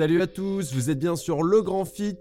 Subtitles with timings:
[0.00, 2.16] Salut à tous, vous êtes bien sur Le Grand Fit.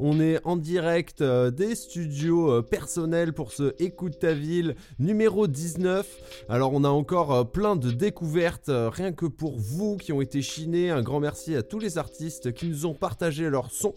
[0.00, 5.46] On est en direct euh, des studios euh, personnels pour ce Écoute ta ville numéro
[5.46, 6.44] 19.
[6.48, 10.42] Alors on a encore euh, plein de découvertes rien que pour vous qui ont été
[10.42, 10.90] chinés.
[10.90, 13.94] Un grand merci à tous les artistes qui nous ont partagé leur son.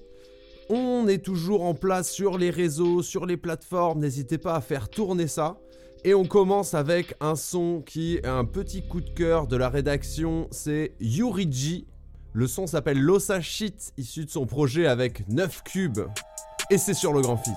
[0.69, 4.89] On est toujours en place sur les réseaux, sur les plateformes, n'hésitez pas à faire
[4.89, 5.57] tourner ça.
[6.03, 9.69] Et on commence avec un son qui est un petit coup de cœur de la
[9.69, 11.87] rédaction, c'est Yuriji.
[12.35, 15.99] Le son s'appelle Losa Shit, issu de son projet avec 9 cubes.
[16.71, 17.51] Et c'est sur le Grand Fit.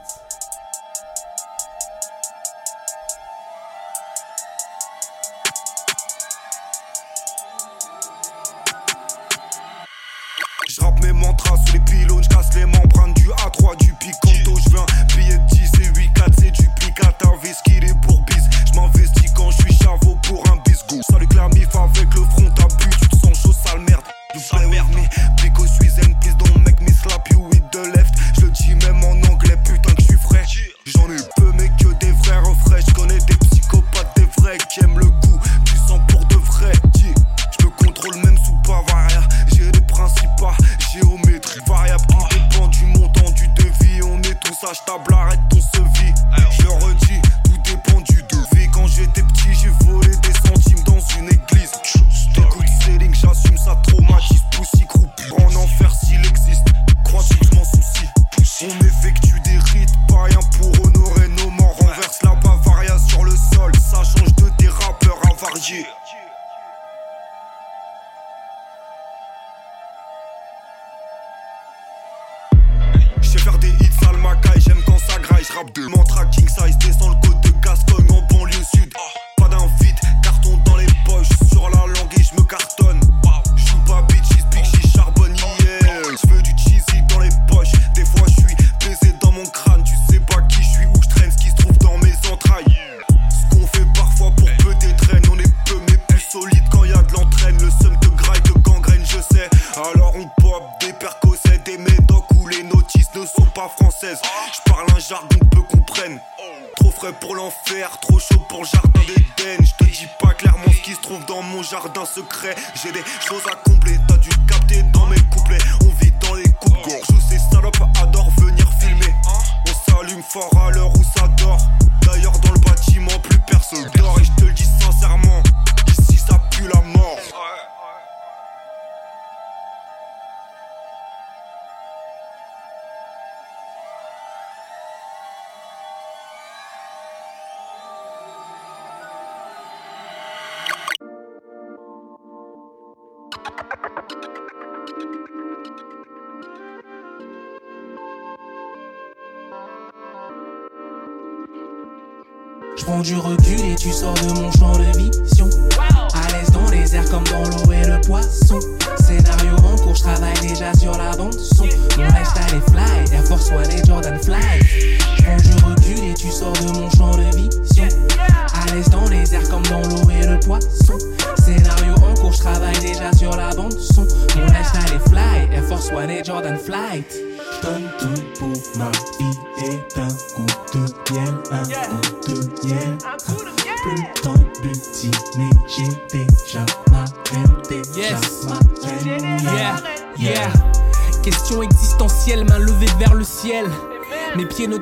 [153.06, 155.49] Du recul et tu sors de mon champ de vision.
[155.78, 158.58] À l'aise dans les airs comme dans l'eau et le poisson.
[158.99, 161.69] Scénario en cours, je travaille déjà sur la bande son.
[161.96, 164.99] Mon lifestyle est fly, Air Force One et Jordan Fly.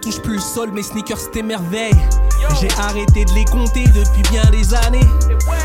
[0.04, 1.94] Touchent plus le sol, mes sneakers t'émerveillent.
[2.60, 5.08] J'ai arrêté de les compter depuis bien des années.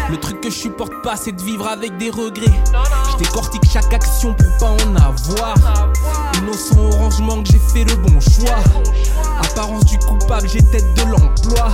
[0.10, 2.46] Le truc que je supporte pas, c'est de vivre avec des regrets.
[3.12, 5.56] Je décortique chaque action pour pas en avoir.
[6.38, 8.56] Innocent au rangement que j'ai fait le bon choix.
[9.44, 11.74] Apparence du coupable, j'ai tête de l'emploi.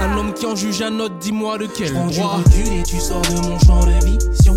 [0.00, 2.38] Un homme qui en juge un autre, dis-moi de quel du droit.
[2.38, 4.56] recul et tu sors de mon champ de vision.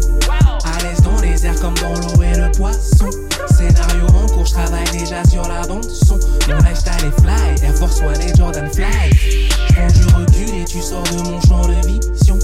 [0.64, 3.10] À l'aise dans les airs comme dans l'eau et le poisson.
[3.50, 6.20] Scénario en cours, je travaille déjà sur la bande son.
[6.48, 9.50] Mon lifestyle est fly, Air Force One et Jordan Fly.
[9.74, 12.38] Prends du recul et tu sors de mon champ de vision.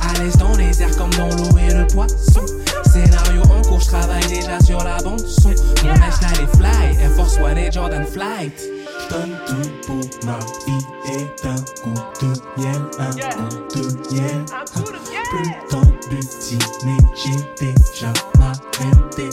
[0.00, 2.44] À l'aise dans les airs comme dans l'eau et le poisson.
[2.90, 5.50] Scénario en cours, je travaille déjà sur la bande son.
[5.84, 8.60] Mon lifestyle est fly, Air Force One et Jordan Flight.
[9.10, 14.44] Donne tout pour ma vie et un coup de miel, un coup de miel.
[15.30, 18.12] Plus le temps de butiner, j'ai déjà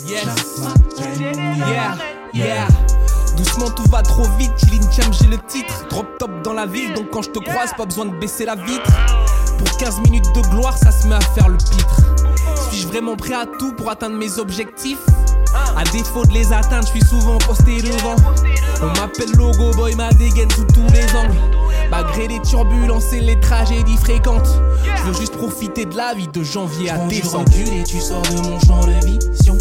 [0.05, 0.61] Yes.
[1.19, 1.97] Yeah,
[2.33, 2.67] yeah.
[3.37, 5.87] Doucement tout va trop vite, Chilling Cham j'ai le titre.
[5.89, 8.55] Drop top dans la ville, donc quand je te croise pas besoin de baisser la
[8.55, 8.91] vitre.
[9.57, 12.01] Pour 15 minutes de gloire ça se met à faire le pitre.
[12.69, 14.99] Suis-je vraiment prêt à tout pour atteindre mes objectifs?
[15.75, 18.15] À défaut de les atteindre, je suis souvent posté devant
[18.81, 21.37] On m'appelle logo boy, ma dégaine sous tous les angles
[21.89, 24.49] Malgré les turbulences et les tragédies fréquentes
[24.83, 28.35] Je veux juste profiter de la vie de janvier à décembre et tu sors de
[28.41, 29.57] mon champ de vision.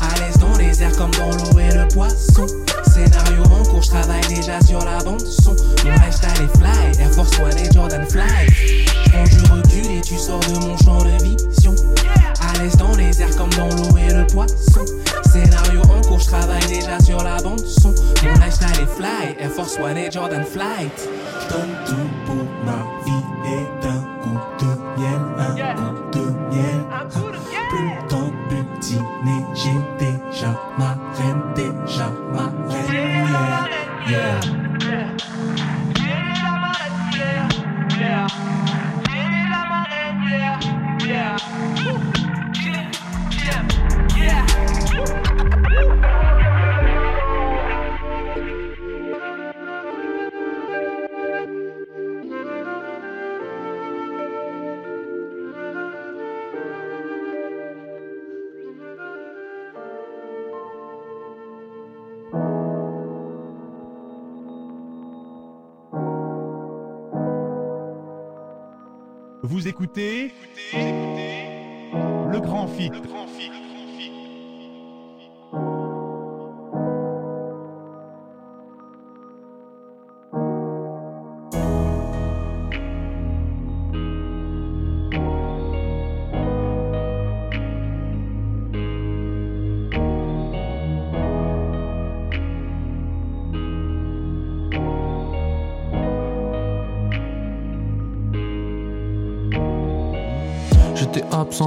[0.00, 2.46] À l'aise dans les airs comme dans l'eau et le poisson.
[2.84, 5.56] Scénario en cours, je travaille déjà sur la bande son.
[5.84, 8.86] Mon lifestyle est fly, Air Force One et Jordan Fly.
[9.10, 11.74] Prends du recul et tu sors de mon champ de vision.
[12.58, 14.84] L'aise dans les airs comme dans l'eau et le poisson.
[15.30, 17.94] Scénario en cours, je travaille déjà sur la bande son.
[18.22, 21.08] Mon lifestyle est fly, Air Force One et Jordan Flight.
[21.50, 22.45] Donne tout pour
[69.78, 70.32] Vous écoutez
[70.72, 72.90] Le Grand Fit.
[72.94, 73.65] J'étais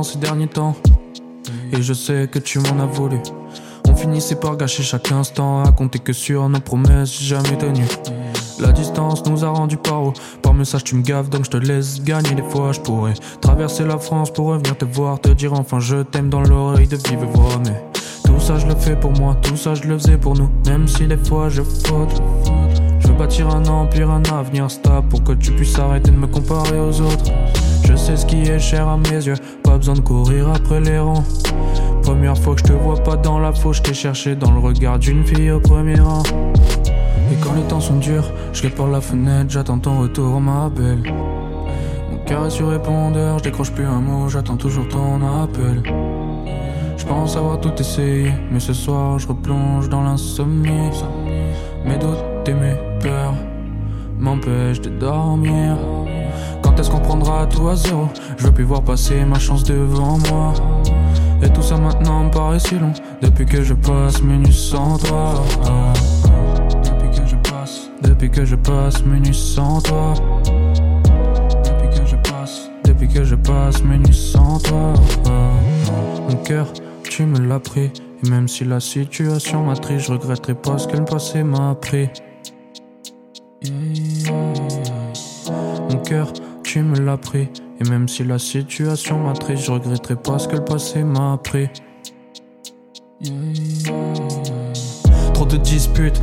[0.04, 0.76] ces derniers temps.
[1.74, 3.18] Et je sais que tu m'en as voulu.
[3.88, 7.88] On finissait par gâcher chaque instant À compter que sur nos promesses jamais tenues
[8.60, 10.14] La distance nous a rendu paro
[10.44, 12.72] Par message tu me gaves donc je te laisse gagner Des fois.
[12.72, 16.42] Je pourrais traverser la France Pour revenir te voir Te dire enfin je t'aime dans
[16.42, 17.60] l'oreille de vive voix.
[17.66, 17.84] Mais
[18.26, 20.50] tout ça je le fais pour moi Tout ça je le faisais pour nous.
[20.68, 22.22] Même si des fois je faute
[23.00, 26.28] je veux bâtir un empire, un avenir stable pour que tu puisses arrêter de me
[26.28, 27.32] comparer aux autres.
[27.90, 29.34] Je sais ce qui est cher à mes yeux,
[29.64, 31.24] pas besoin de courir après les rangs.
[32.04, 34.60] Première fois que je te vois pas dans la fauche, je t'ai cherché dans le
[34.60, 36.22] regard d'une fille au premier rang.
[37.32, 41.02] Et quand les temps sont durs, je par la fenêtre, j'attends ton retour, ma belle.
[42.12, 45.82] Mon cœur est sur répondeur, je décroche plus un mot, j'attends toujours ton appel.
[46.96, 50.92] Je pense avoir tout essayé, mais ce soir je replonge dans l'insomnie.
[51.86, 53.34] Mes doutes et mes peurs
[54.20, 55.76] m'empêchent de dormir.
[56.80, 60.54] Est-ce qu'on prendra tout à zéro Je veux plus voir passer ma chance devant moi.
[61.44, 62.94] Et tout ça maintenant me paraît si long.
[63.22, 65.44] Depuis que je passe mes nuits sans toi.
[66.86, 70.14] Depuis que je passe, depuis que je passe mes nuits sans toi.
[70.46, 74.94] Depuis que je passe, depuis que je passe mes nuits sans toi.
[76.30, 76.68] Mon cœur,
[77.04, 77.92] tu me l'as pris.
[78.24, 81.72] Et même si la situation m'a triste, je regretterai pas ce que le passé m'a
[81.72, 82.08] appris.
[85.90, 86.32] Mon cœur,
[86.72, 87.50] tu me l'as pris.
[87.82, 91.34] Et même si la situation m'a triste, je regretterai pas ce que le passé m'a
[91.34, 91.68] appris.
[95.34, 96.22] Trop de disputes,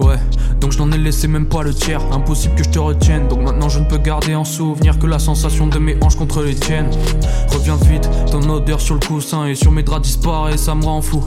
[0.00, 0.16] ouais.
[0.60, 2.02] Donc je n'en ai laissé même pas le tiers.
[2.12, 3.28] Impossible que je te retienne.
[3.28, 6.42] Donc maintenant je ne peux garder en souvenir que la sensation de mes hanches contre
[6.42, 6.90] les tiennes.
[7.52, 11.00] Reviens vite, ton odeur sur le coussin et sur mes draps disparaît, ça me rend
[11.00, 11.22] fou.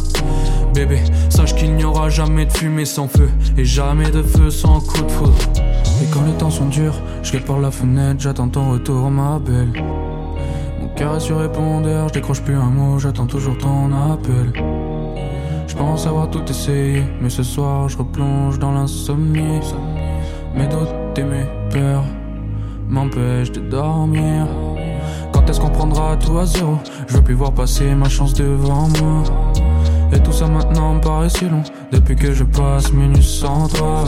[0.73, 0.99] Bébé,
[1.29, 5.01] sache qu'il n'y aura jamais de fumée sans feu et jamais de feu sans coup
[5.01, 5.68] de foudre.
[6.13, 9.71] Quand les temps sont durs, je guette par la fenêtre, j'attends ton retour, ma belle.
[10.81, 14.51] Mon cœur est sur répondeur, je décroche plus un mot, j'attends toujours ton appel.
[15.67, 19.59] Je pense avoir tout essayé, mais ce soir je replonge dans l'insomnie.
[20.55, 22.03] Mes doutes et mes peurs
[22.87, 24.47] m'empêchent de dormir.
[25.31, 26.79] Quand est-ce qu'on prendra tout à zéro?
[27.07, 29.23] Je veux plus voir passer ma chance devant moi.
[30.11, 31.63] Et tout ça maintenant me paraît si long.
[31.91, 34.03] Depuis que je passe mes nuits sans toi.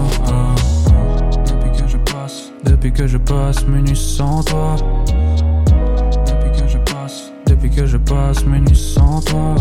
[2.81, 4.75] Depuis que je passe mes nuits sans toi.
[6.25, 9.55] Depuis que je passe, depuis que je passe mes nuits sans toi.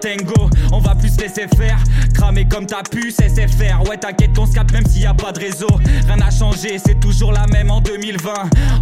[0.00, 0.48] Artengo.
[0.72, 1.78] On va plus se laisser faire,
[2.14, 3.88] cramer comme ta puce SFR.
[3.88, 5.68] Ouais, t'inquiète, on se capte même s'il y a pas de réseau.
[6.06, 8.32] Rien n'a changé, c'est toujours la même en 2020.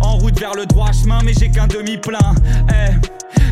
[0.01, 2.35] En route vers le droit chemin, mais j'ai qu'un demi-plein.
[2.71, 2.95] Eh.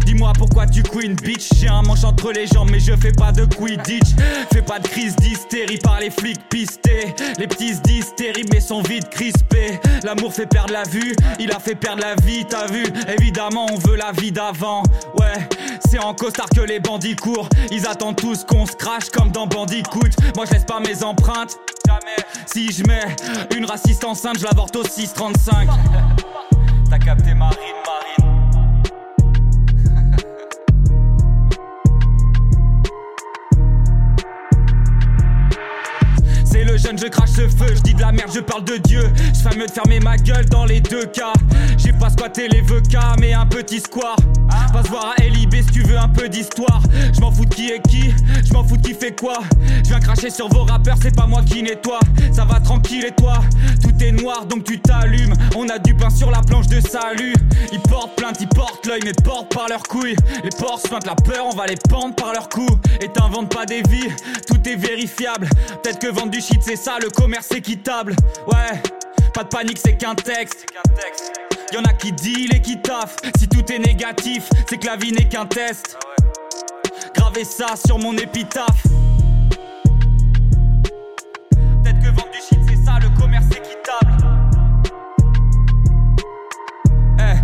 [0.05, 1.49] Dis-moi pourquoi tu queen bitch.
[1.57, 4.15] J'ai un manche entre les jambes mais je fais pas de quidditch
[4.53, 7.15] Fais pas de crise d'hystérie par les flics pistés.
[7.39, 7.77] Les petits
[8.17, 9.81] terribles mais sont vite crispés.
[10.03, 12.85] L'amour fait perdre la vue, il a fait perdre la vie t'as vu.
[13.19, 14.83] Évidemment on veut la vie d'avant.
[15.19, 15.49] Ouais,
[15.89, 17.49] c'est en costard que les bandits courent.
[17.71, 21.59] Ils attendent tous qu'on se crache comme dans Bandicoot Moi je laisse pas mes empreintes
[22.47, 23.17] Si je mets
[23.57, 25.69] une raciste enceinte je l'avorte au 635
[26.91, 28.26] T'as capté Marine, Marine
[36.85, 39.03] le je crache ce feu, je dis de la merde, je parle de Dieu.
[39.35, 41.33] Je ferais mieux de fermer ma gueule dans les deux cas.
[41.79, 44.17] J'ai pas squatté les VK, mais un petit square.
[44.73, 46.83] Pas se voir à LIB si tu veux un peu d'histoire.
[47.15, 48.13] Je m'en fous de qui est qui,
[48.45, 49.39] je m'en fous de qui fait quoi.
[49.85, 52.01] Je viens cracher sur vos rappeurs, c'est pas moi qui nettoie.
[52.33, 53.41] Ça va tranquille et toi,
[53.83, 55.35] tout est noir donc tu t'allumes.
[55.57, 57.35] On a du pain sur la planche de salut.
[57.73, 60.17] Ils portent plainte, ils portent l'œil, mais portent par leurs couilles.
[60.45, 62.73] Les porcs se la peur, on va les pendre par leurs coups.
[63.01, 64.11] Et t'inventes pas des vies,
[64.47, 65.49] tout est vérifiable.
[65.83, 68.17] Peut-être que vendre du shit, c'est ça le commerce équitable.
[68.49, 68.83] Ouais,
[69.33, 70.67] pas de panique, c'est qu'un texte.
[71.73, 73.17] Y'en a qui deal et qui taffent.
[73.39, 75.97] Si tout est négatif, c'est que la vie n'est qu'un test.
[77.15, 78.83] Gravez ça sur mon épitaphe.
[81.53, 84.17] Peut-être que vendre du shit, c'est ça le commerce équitable.
[87.21, 87.37] Eh.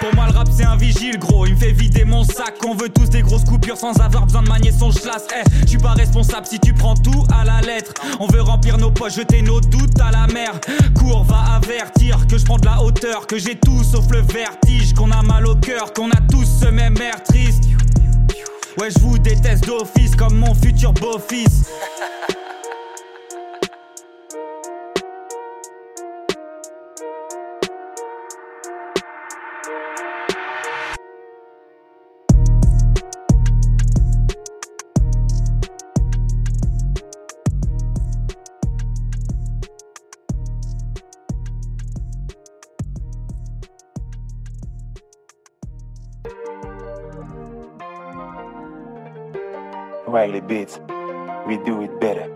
[0.00, 1.43] Pour moi le rap c'est un vigile gros,
[1.74, 4.90] vider mon sac On veut tous des grosses coupures sans avoir besoin de manier son
[4.90, 5.26] schlass.
[5.34, 7.92] Eh, je suis pas responsable si tu prends tout à la lettre.
[8.20, 10.52] On veut remplir nos poches, jeter nos doutes à la mer.
[10.94, 14.94] Cours va avertir que je prends de la hauteur Que j'ai tout sauf le vertige,
[14.94, 17.64] qu'on a mal au cœur Qu'on a tous ce même air triste.
[18.78, 21.64] Ouais je vous déteste d'office comme mon futur beau-fils
[50.14, 50.78] Riley Beats,
[51.44, 52.30] we do it better.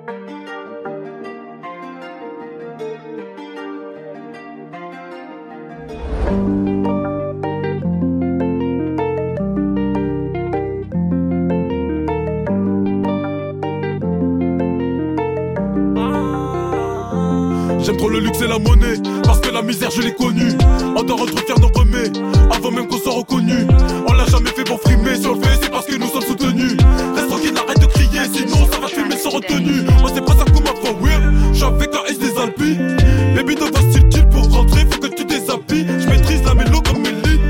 [17.98, 20.52] Trop le luxe et la monnaie, parce que la misère je l'ai connue.
[20.96, 22.10] On doit entretenir nos remets,
[22.54, 23.66] avant même qu'on soit reconnu.
[24.06, 26.76] On l'a jamais fait pour frimer, sur le fait c'est parce que nous sommes soutenus.
[27.14, 29.82] Reste tranquille, arrête de crier, sinon ça va fumer sans retenue.
[30.00, 31.34] Moi c'est pas ça qu'on m'a fait, weird.
[31.52, 33.36] J'suis avec la S des Alpes.
[33.36, 35.86] Baby, de facile pour rentrer, faut que tu déshabilles.
[36.00, 37.40] J'maîtrise la mélo comme Melly.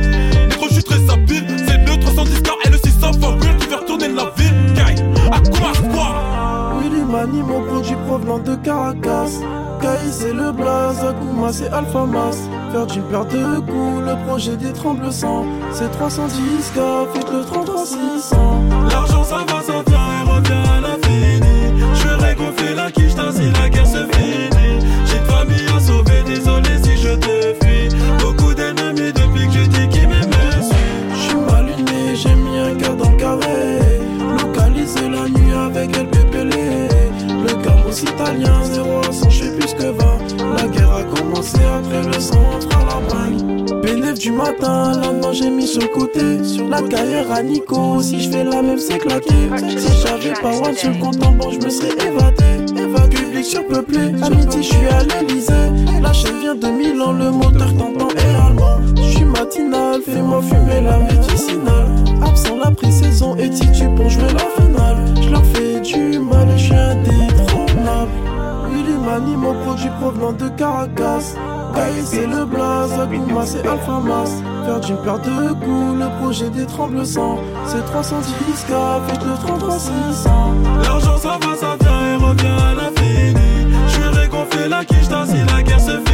[0.49, 1.45] Négro, j'suis très habile.
[1.67, 3.59] C'est le 310 car elle aussi ça va weird.
[3.61, 5.02] Tu vas retourner la ville, Guy.
[5.31, 6.81] À quoi, quoi?
[6.81, 9.31] Willy Mani, mon produit provenant de Caracas.
[10.59, 12.49] Blaze, Akuma c'est Alpha Mas.
[12.73, 15.45] Faire d'une paire de coups, le projet des trembles sang.
[15.73, 16.79] C'est 310 k
[17.15, 18.37] faites le 33 600.
[18.91, 19.45] L'argent ça
[44.28, 46.44] du matin, lendemain j'ai mis sur le côté.
[46.44, 49.49] Sur la carrière à Nico, si je fais la même c'est claqué.
[49.78, 52.80] Si j'avais pas one sur le compte en banque, je me serais évadé.
[52.82, 54.00] Évadé, public surpeuplé.
[54.23, 55.52] À midi, je suis à l'Elysée.
[56.02, 58.80] La chaîne vient de Milan, le moteur t'entend est allemand.
[58.97, 61.88] Je suis matinal, fais-moi fumer la médicinale.
[62.23, 64.99] Absent la pré-saison et titu pour jouer la finale.
[65.23, 68.11] Je leur fais du mal et je suis indétrônable.
[68.70, 71.35] Willy Mani, mon produit provenant de Caracas.
[72.11, 74.43] C'est le blaze, Akuma, c'est Alpha Mas.
[74.65, 77.38] Faire d'une paire de coups, le projet des trembles sang.
[77.67, 78.33] C'est 310
[78.65, 78.73] k
[79.07, 80.31] faites le 33 600.
[80.85, 83.75] L'argent ça va, ça vient et revient à l'infini.
[83.88, 86.08] Je vais régonfler la quiche, si la guerre se finit.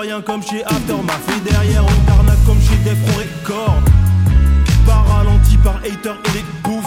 [0.00, 3.82] Rien comme chez Aftermath et derrière on t'arnaque comme chez Def Records.
[4.86, 6.86] Par ralenti, par hater et les bouffes.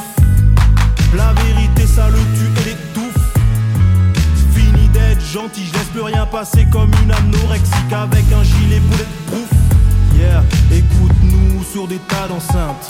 [1.16, 3.34] La vérité, ça le tue et l'étouffe.
[4.56, 9.50] Fini d'être gentil, je laisse plus rien passer comme une anorexique avec un gilet bulletproof.
[10.18, 12.90] Yeah, écoute-nous sur des tas d'enceintes.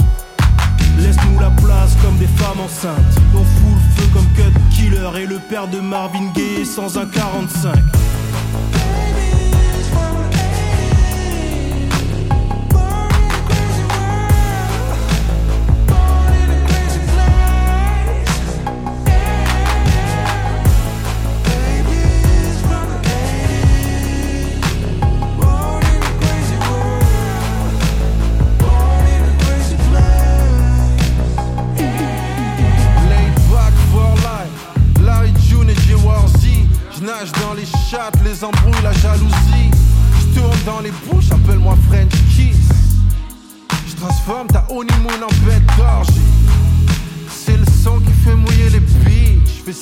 [0.98, 3.20] Laisse-nous la place comme des femmes enceintes.
[3.34, 7.06] On fout le feu comme Cut Killer et le père de Marvin Gaye sans un
[7.06, 7.74] 45.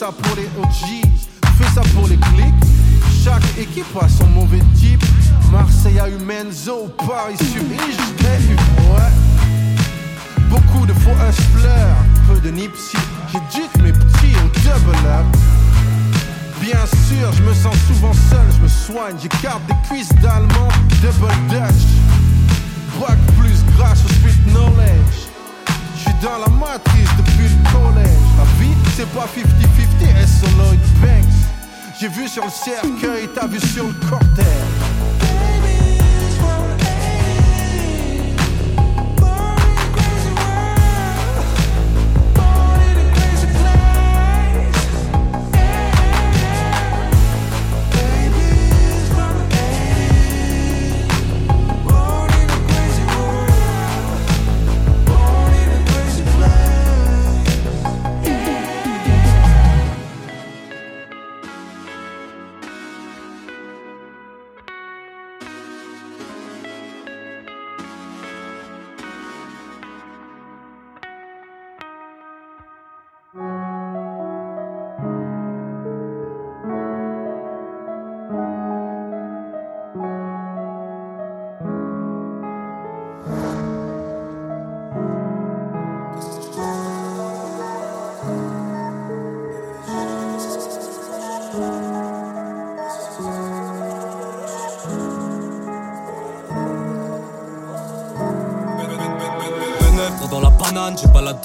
[0.03, 1.05] Ça pour les OGs,
[1.57, 2.65] fais ça pour les clics.
[3.23, 5.01] Chaque équipe a son mauvais type.
[5.49, 9.11] Marseille a eu Menzo, Paris sur je ouais.
[10.49, 11.95] Beaucoup de faux hustlers,
[12.27, 12.97] peu de nipsy.
[13.31, 15.37] J'éduque mes petits au double up.
[16.59, 19.15] Bien sûr, je me sens souvent seul, je me soigne.
[19.21, 20.67] J'écarte des cuisses d'allemand,
[21.01, 21.87] double dutch.
[22.99, 25.32] Bac plus grâce au street knowledge.
[26.23, 28.07] Dans la matrice depuis le collège.
[28.37, 31.99] La vie, c'est pas 50-50, et solo it banks.
[31.99, 34.92] J'ai vu sur le cercueil, t'as vu sur le cortège.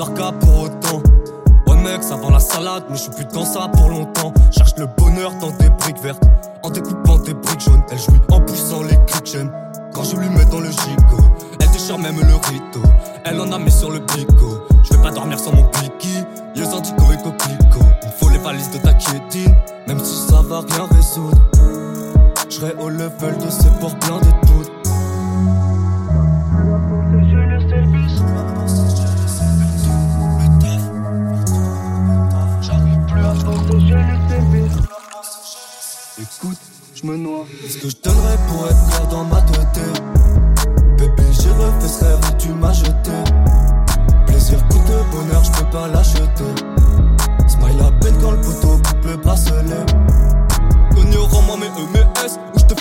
[0.07, 1.03] Pour autant.
[1.67, 3.98] Ouais mec, ça la salade, mais je suis plus dans ça pour longtemps.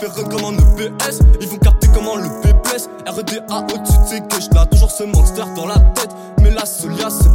[0.05, 1.19] Run comme un EPS.
[1.41, 2.89] Ils vont capter comment le PPS.
[3.07, 6.11] RDA au-dessus de ses là, toujours ce monster dans la tête.
[6.41, 7.27] Mais la solia c'est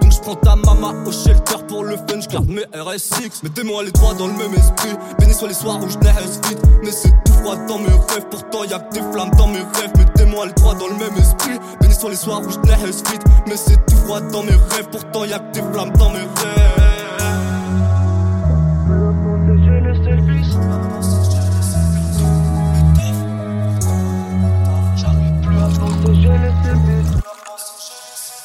[0.00, 3.42] donc je prends ta maman au shelter pour le fun, je mes RSX.
[3.42, 4.92] Mettez-moi les trois dans le même esprit.
[5.18, 6.62] Béni soient les soirs où je vite.
[6.82, 9.92] Mais c'est tout froid dans mes rêves, pourtant y'a que des flammes dans mes rêves.
[9.98, 11.58] Mettez-moi les trois dans le même esprit.
[11.80, 13.24] Béni soient les soirs où je vite.
[13.46, 16.65] Mais c'est tout froid dans mes rêves, pourtant y'a que des flammes dans mes rêves.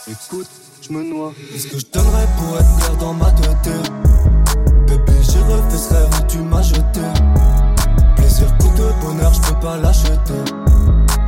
[0.08, 0.48] Écoute,
[0.82, 1.32] je noie.
[1.52, 3.70] Qu'est-ce que je donnerais pour être clair dans ma tête?
[4.88, 7.02] Bébé, j'ai refait ce rêve où tu m'as jeté.
[8.16, 10.44] Plaisir coûte bonheur, je peux pas l'acheter.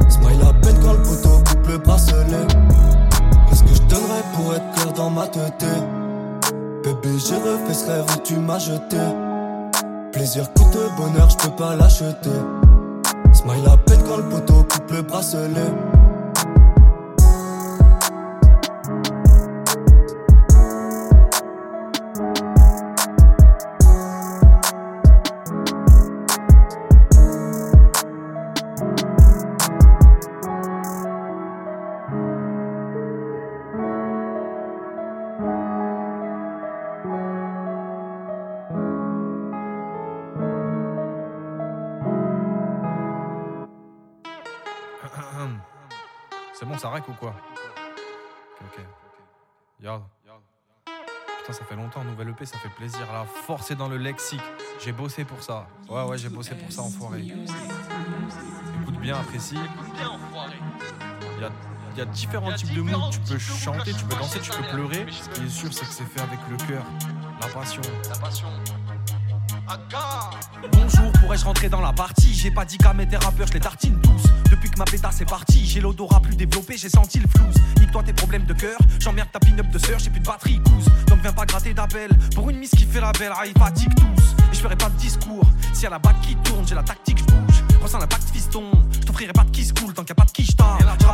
[0.09, 2.47] Smile à peine quand le poteau coupe le bracelet.
[3.49, 5.65] Qu'est-ce que je donnerais pour être clair dans ma tête?
[6.83, 8.97] Bébé, j'ai refait ce rêve où tu m'as jeté.
[10.11, 12.29] Plaisir coûte bonheur, je peux pas l'acheter.
[13.33, 15.71] Smile à peine quand le poteau coupe le bracelet.
[47.07, 47.35] Ou quoi
[48.61, 48.85] Ok, ok.
[49.81, 50.03] Yard.
[51.39, 53.05] Putain, ça fait longtemps, nouvelle EP, ça fait plaisir.
[53.11, 54.41] La force est dans le lexique.
[54.79, 55.67] J'ai bossé pour ça.
[55.89, 57.21] Ouais, ouais, j'ai bossé pour ça, enfoiré.
[58.81, 59.55] Écoute bien, apprécie.
[59.55, 61.49] Y a,
[61.91, 63.09] il y a différents types de moods.
[63.11, 65.05] Tu peux chanter, tu peux danser, tu peux pleurer.
[65.11, 66.85] Ce qui est sûr, c'est que c'est fait avec le cœur.
[67.41, 67.81] La passion.
[68.09, 68.47] La passion.
[70.71, 72.33] Bonjour, pourrais-je rentrer dans la partie?
[72.33, 74.23] J'ai pas dit qu'à mes rappeurs, je les tartine tous.
[74.51, 77.55] Depuis que ma pétasse est partie, j'ai l'odorat plus développé, j'ai senti le flouze.
[77.79, 80.85] Nique-toi tes problèmes de cœur, j'emmerde ta pin-up de sœur, j'ai plus de batterie, cousse.
[81.07, 83.95] Donc viens pas gratter d'appel pour une miss qui fait la belle, ah, ils fatiguent
[83.95, 84.35] tous.
[84.51, 87.19] Et je ferai pas de discours, si a la batte qui tourne, j'ai la tactique,
[87.19, 87.63] je bouge.
[87.81, 90.25] Ressens l'impact fiston, je t'offrirai pas de qui se coule tant qu'il y a pas
[90.25, 90.53] de qui je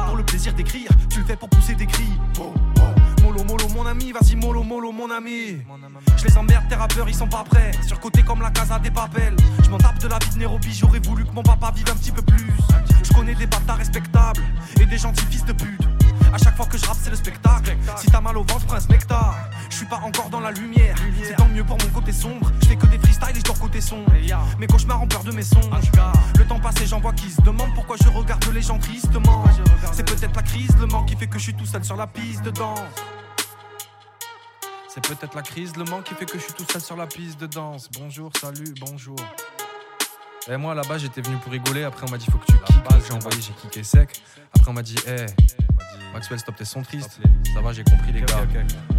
[0.07, 2.13] pour le plaisir d'écrire, tu le fais pour pousser des cris.
[2.39, 2.53] Oh,
[3.43, 5.61] mollo, mon ami, vas-y, mollo, mollo, mon ami.
[6.17, 7.71] Je les emmerde, tes rappeurs, ils sont pas prêts.
[7.85, 9.35] Surcoté comme la casa des papels.
[9.63, 11.95] Je m'en tape de la vie de Nairobi, j'aurais voulu que mon papa vive un
[11.95, 12.51] petit peu plus.
[13.03, 14.41] Je connais des bâtards respectables
[14.79, 15.81] et des gentils fils de pute.
[16.31, 17.75] À chaque fois que je rappe, c'est le spectacle.
[17.97, 19.35] Si t'as mal au ventre, prends un spectacle.
[19.69, 22.51] Je suis pas encore dans la lumière, c'est tant mieux pour mon côté sombre.
[22.61, 24.03] Je fais que des freestyles et je côté son.
[24.59, 25.59] Mes cauchemars ont peur de mes sons.
[26.37, 29.43] Le temps passé, j'en vois qui se demandent pourquoi je regarde les gens tristement.
[29.91, 32.07] C'est peut-être la crise, le manque qui fait que je suis tout seul sur la
[32.07, 32.79] piste de danse.
[35.01, 37.07] C'est peut-être la crise, le manque qui fait que je suis tout seul sur la
[37.07, 37.89] piste de danse.
[37.97, 39.15] Bonjour, salut, bonjour.
[40.49, 42.83] Et moi là-bas j'étais venu pour rigoler, après on m'a dit faut que tu kicks,
[43.07, 44.21] j'ai envoyé, j'ai kické sec.
[44.53, 45.27] Après on m'a dit hé,
[46.13, 47.19] Maxwell stop tes sons tristes.
[47.53, 48.45] Ça va, j'ai compris les gars.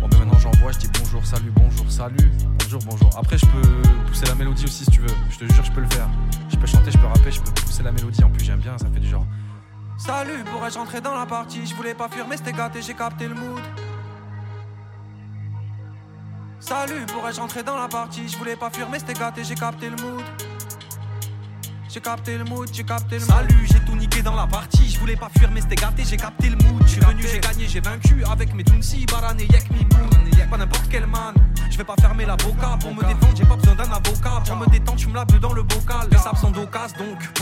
[0.01, 3.11] Bon mais maintenant j'envoie, je dis bonjour, salut, bonjour, salut, bonjour, bonjour.
[3.19, 5.83] Après je peux pousser la mélodie aussi si tu veux, je te jure je peux
[5.83, 6.09] le faire.
[6.49, 8.79] Je peux chanter, je peux rapper, je peux pousser la mélodie, en plus j'aime bien,
[8.79, 9.27] ça fait du genre.
[9.99, 13.29] Salut, pourrais-je rentrer dans la partie Je voulais pas fuir mais c'était gâté, j'ai capté
[13.29, 13.61] le mood.
[16.61, 18.29] Salut, pourrais-je rentrer dans la partie?
[18.29, 20.23] Je voulais pas fuir mais c'était gâté, j'ai capté le mood.
[21.89, 23.31] J'ai capté le mood, j'ai capté le mood.
[23.31, 24.91] Salut, j'ai tout niqué dans la partie.
[24.91, 26.83] Je voulais pas fuir, mais c'était gâté, j'ai capté le mood.
[26.85, 29.87] Je suis venu, j'ai gagné, j'ai vaincu avec mes Tunsi, Barane, Yek, Mi
[30.51, 31.35] Pas n'importe quel man.
[31.71, 34.43] Je vais pas fermer l'avocat pour me défendre, j'ai pas besoin d'un avocat.
[34.47, 36.09] Pour me détendre, tu me la dans le bocal.
[36.13, 37.40] Les sables sont d'occasion donc.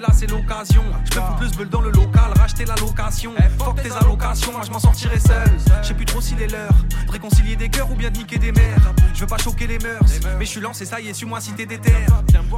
[0.00, 0.82] Là, c'est l'occasion.
[1.12, 3.32] Je peux le bulle dans le local, racheter la location.
[3.58, 5.50] Fuck tes allocations, moi je m'en sortirai seul.
[5.82, 6.72] Je sais plus trop s'il est l'heure
[7.06, 8.94] de réconcilier des cœurs ou bien de niquer des mères.
[9.12, 11.52] Je veux pas choquer les mœurs, mais je suis lancé, ça y est, suis-moi si
[11.52, 11.92] t'es déter.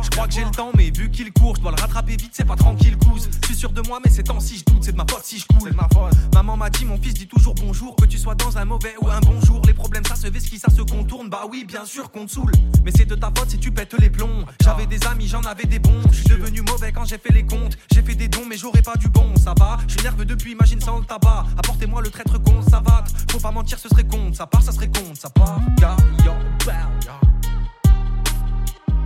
[0.03, 2.33] Je crois que j'ai le temps, mais vu qu'il court, je dois le rattraper vite,
[2.33, 3.29] c'est pas tranquille, couze.
[3.41, 5.25] Je suis sûr de moi, mais c'est temps si je doute, c'est de ma faute
[5.25, 5.73] si je coule.
[5.73, 6.15] ma faute.
[6.35, 9.09] Maman m'a dit, mon fils dit toujours bonjour, que tu sois dans un mauvais ou
[9.09, 9.63] un bon jour.
[9.67, 11.29] Les problèmes, ça se qui ça se contourne.
[11.29, 12.53] Bah oui, bien sûr qu'on te saoule.
[12.85, 14.45] Mais c'est de ta faute si tu pètes les plombs.
[14.63, 16.01] J'avais des amis, j'en avais des bons.
[16.11, 17.77] Je suis devenu mauvais quand j'ai fait les comptes.
[17.93, 19.79] J'ai fait des dons, mais j'aurais pas du bon, ça va.
[19.89, 21.47] Je depuis, imagine sans le tabac.
[21.59, 23.05] Apportez-moi le traître con, ça va.
[23.31, 24.33] Faut pas mentir, ce serait con.
[24.33, 25.61] Ça part, ça serait con, ça part.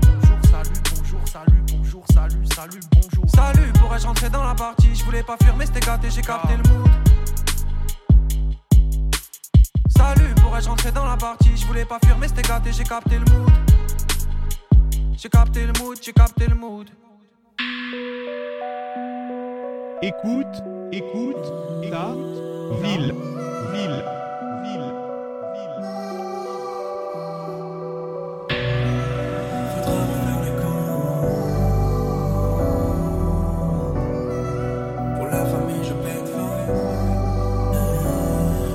[0.02, 3.24] Bonjour, salut, bonjour, salut, bonjour, salut, salut, bonjour.
[3.28, 4.94] Salut, pourrais-je rentrer dans la partie?
[4.94, 6.90] Je voulais pas fuir, mais c'était gâté, j'ai capté le mood.
[9.96, 11.56] Salut, pourrais-je rentrer dans la partie?
[11.56, 13.50] Je voulais pas fuir, mais c'était gâté, j'ai capté le mood.
[15.16, 16.90] J'ai capté le mood, j'ai capté le mood.
[20.02, 21.52] Écoute, écoute,
[21.90, 22.12] ta
[22.82, 23.14] ville,
[23.72, 24.04] ville,
[24.62, 24.94] ville.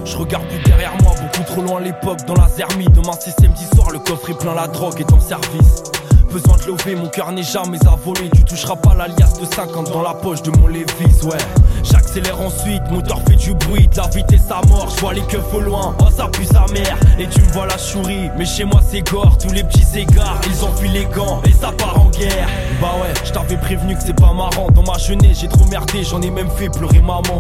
[0.06, 2.86] Je regarde plus derrière moi, beaucoup trop loin l'époque dans la zermie.
[2.86, 5.84] Demain c'est samedi soir, le coffre est plein, la drogue est en service.
[6.32, 10.02] Besoin de lever, mon cœur n'est jamais volé Tu toucheras pas l'alias de 50 dans
[10.02, 11.38] la poche de mon Levis, ouais.
[11.84, 15.54] J'accélère ensuite, moteur fait du bruit, de la vitesse à mort, je vois les keufs
[15.54, 18.64] au loin, oh ça pue sa mère, et tu me vois la souris, mais chez
[18.64, 22.10] moi c'est gore, tous les petits égards, ils ont les gants, et ça part en
[22.10, 22.48] guerre.
[22.82, 26.04] Bah ouais, je t'avais prévenu que c'est pas marrant, dans ma jeunesse j'ai trop merdé,
[26.04, 27.40] j'en ai même fait pleurer maman.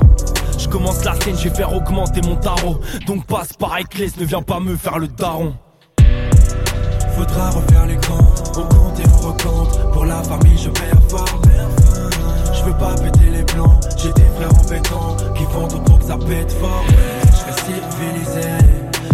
[0.58, 4.26] Je commence la scène, je vais faire augmenter mon tarot, donc passe par Ecclès, ne
[4.26, 5.54] viens pas me faire le daron.
[7.15, 11.41] Faudra refaire les comptes, on compte et on recompte, pour la famille je performe.
[12.54, 16.06] Je veux pas péter les plans, j'ai des frères béton qui font tout pour que
[16.06, 16.86] ça pète fort.
[17.26, 18.50] Je civilisé,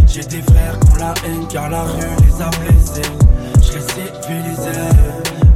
[0.08, 3.12] j'ai des frères qui ont la haine car la rue les a blessés.
[3.56, 4.80] Je civilisé,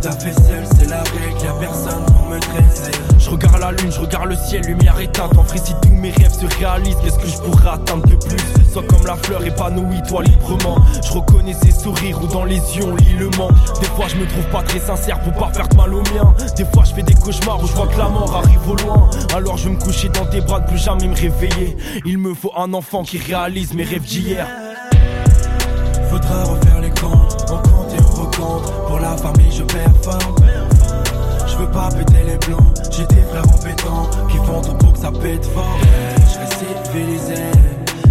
[0.02, 2.92] ta fait seul c'est la règle, y'a personne pour me dresser.
[3.20, 5.38] Je regarde la lune, je regarde le ciel, lumière éteinte.
[5.38, 8.38] En vrai, si tous mes rêves se réalisent, qu'est-ce que je pourrais attendre de plus?
[8.74, 10.78] Sois comme la fleur épanouie, toi librement.
[11.06, 13.54] Je reconnais ses sourires ou dans les yeux on lit le manque.
[13.80, 16.34] Des fois, je me trouve pas très sincère pour pas faire de mal au mien.
[16.58, 19.10] Des fois, je fais des cauchemars où je vois que la mort arrive au loin.
[19.36, 21.78] Alors, je vais me coucher dans tes bras, ne plus jamais me réveiller.
[22.06, 24.48] Il me faut un enfant qui réalise mes rêves d'hier.
[26.10, 26.71] Faudra refaire
[29.22, 30.36] famille, je performe.
[31.48, 34.94] Je veux pas péter les plombs, j'ai des frères en pétant qui font tout pour
[34.94, 35.78] que ça pète fort.
[36.18, 37.44] Je civilisé,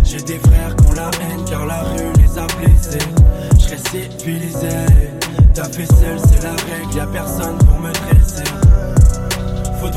[0.04, 3.06] j'ai des frères qui ont la haine car la rue les a blessés.
[3.54, 3.78] Je serai
[4.18, 4.68] civilisé,
[5.54, 8.69] ta seul c'est la règle, y'a personne pour me dresser.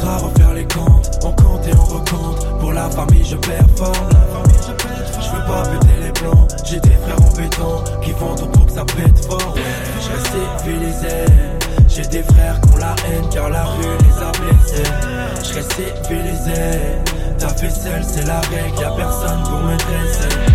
[0.03, 2.59] Faudra refaire les comptes, on compte et on recompte.
[2.59, 4.09] Pour la famille, je performe.
[5.13, 8.65] Je veux pas péter les plombs, j'ai des frères en béton qui font tout pour
[8.65, 9.55] que ça pète fort.
[9.55, 11.25] Je serai civilisé.
[11.87, 14.83] J'ai des frères qui ont la haine car la rue les a blessés.
[15.39, 15.63] Je serai
[16.03, 16.81] civilisé.
[17.39, 20.52] Ta seul c'est la règle, y'a personne pour me.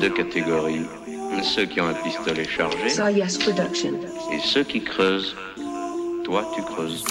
[0.00, 0.86] Deux catégories.
[1.42, 5.36] Ceux qui ont un pistolet chargé et ceux qui creusent.
[6.24, 7.04] Toi, tu creuses.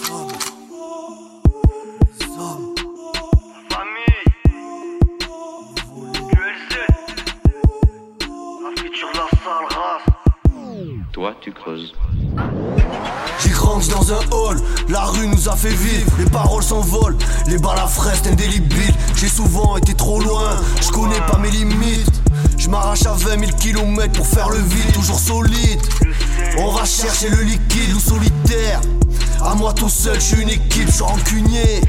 [11.12, 11.93] Toi, tu creuses.
[13.39, 14.58] J'ai grandi dans un hall,
[14.89, 18.93] la rue nous a fait vivre, les paroles s'envolent, les balles à fraise indélibiles.
[19.15, 22.18] J'ai souvent été trop loin, je connais pas mes limites.
[22.60, 25.80] Je m'arrache à 20 000 km pour faire le vide, toujours solide.
[26.58, 28.82] On va chercher le liquide ou solitaire.
[29.41, 31.82] À moi tout seul, je suis une équipe, je suis rancunier.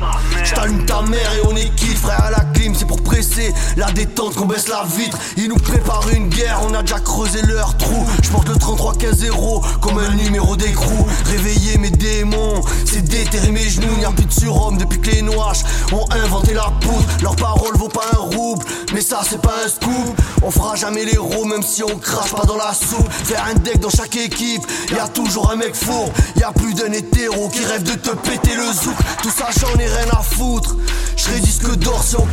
[0.44, 3.90] Je t'allume ta mère et on est quitte, frère à la c'est pour presser la
[3.90, 5.16] détente qu'on baisse la vitre.
[5.38, 8.06] Ils nous préparent une guerre, on a déjà creusé leur trou.
[8.22, 11.06] Je porte le 33-15-0 comme un numéro d'écrou.
[11.24, 13.96] Réveiller mes démons, c'est déterrer mes genoux.
[13.98, 15.54] N'y a plus de surhomme depuis que les noirs
[15.92, 17.04] ont inventé la poudre.
[17.22, 20.20] Leur parole vaut pas un rouble, mais ça c'est pas un scoop.
[20.42, 23.10] On fera jamais l'héros, même si on crache pas dans la soupe.
[23.10, 26.10] Faire un deck dans chaque équipe, y a toujours un mec four.
[26.36, 28.96] Y a plus d'un hétéro qui rêve de te péter le zouk.
[29.22, 30.76] Tout ça, j'en ai rien à foutre.
[31.16, 32.26] Je disque d'or si on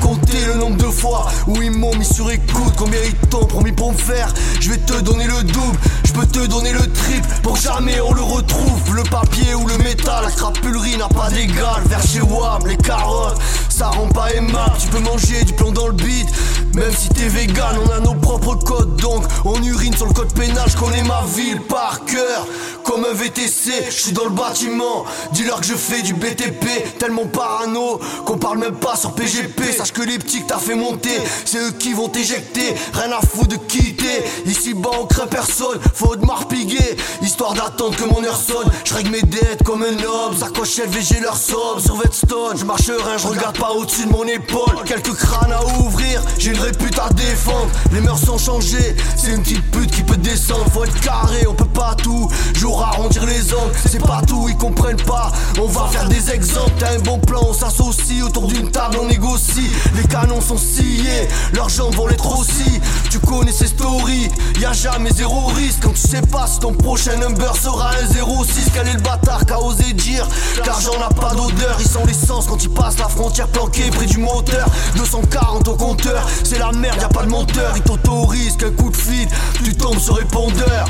[0.48, 2.74] le nombre de fois où ils m'ont mis sur écoute.
[2.78, 6.26] Combien ils t'ont promis pour me faire Je vais te donner le double, je peux
[6.26, 7.28] te donner le triple.
[7.44, 8.96] Pour jamais on le retrouve.
[8.96, 11.82] Le papier ou le métal, la crapulerie n'a pas d'égal.
[11.86, 14.76] Vers chez WAM, les carottes, ça rend pas aimable.
[14.80, 16.28] Tu peux manger du plomb dans le beat,
[16.76, 17.78] même si t'es vegan.
[17.86, 20.66] On a nos propres codes donc on urine sur le code pénal.
[20.68, 22.48] Je connais ma ville par cœur,
[22.84, 23.72] comme un VTC.
[23.90, 26.98] Je suis dans le bâtiment, dis-leur que je fais du BTP.
[27.00, 29.72] Tellement parano qu'on parle même pas sur PGP.
[29.72, 32.76] Sache que les petits t'as fait monter, c'est eux qui vont t'éjecter.
[32.94, 34.24] Rien à foutre de quitter.
[34.46, 36.98] Ici bas on crée personne, faut de marpiguer.
[37.22, 38.70] Histoire d'attendre que mon heure sonne.
[38.84, 40.38] Je règle mes dettes comme un homme.
[40.38, 42.58] Sacoche j'ai leur somme sur Vetstone.
[42.58, 44.84] Je marche rien, je regarde pas au-dessus de mon épaule.
[44.86, 46.22] Quelques crânes à ouvrir,
[46.58, 47.70] une répute à défendre.
[47.92, 50.66] Les mœurs sont changées, c'est une petite pute qui peut descendre.
[50.72, 52.30] Faut être carré, on peut pas tout.
[52.56, 55.32] Jour arrondir les angles, c'est pas tout, ils comprennent pas.
[55.62, 59.08] On va faire des exemples, t'as un bon plan, on s'associe autour d'une table, on
[59.08, 59.70] négocie.
[59.96, 64.74] Les canons sont sciés, leurs jambes vont les aussi Tu connais ces stories, y a
[64.74, 65.80] jamais zéro risque.
[65.84, 69.46] Quand tu sais pas si ton prochain number sera un 06, quel est le bâtard
[69.46, 70.28] qu'a osé dire?
[70.66, 74.18] L'argent n'a pas d'odeur, ils sont l'essence quand ils passent la frontière planquée près du
[74.18, 74.68] moteur.
[74.96, 78.90] 240 au compteur, c'est la merde, y a pas de menteur, ils t'autorisent qu'un coup
[78.90, 79.28] de fil,
[79.66, 80.86] tu tombes sur répondeur.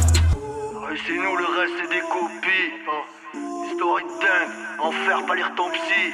[1.03, 2.73] Chez nous, le reste c'est des copies.
[2.85, 3.65] Oh.
[3.65, 6.13] Histoire dingue, enfer, pas lire ton psy.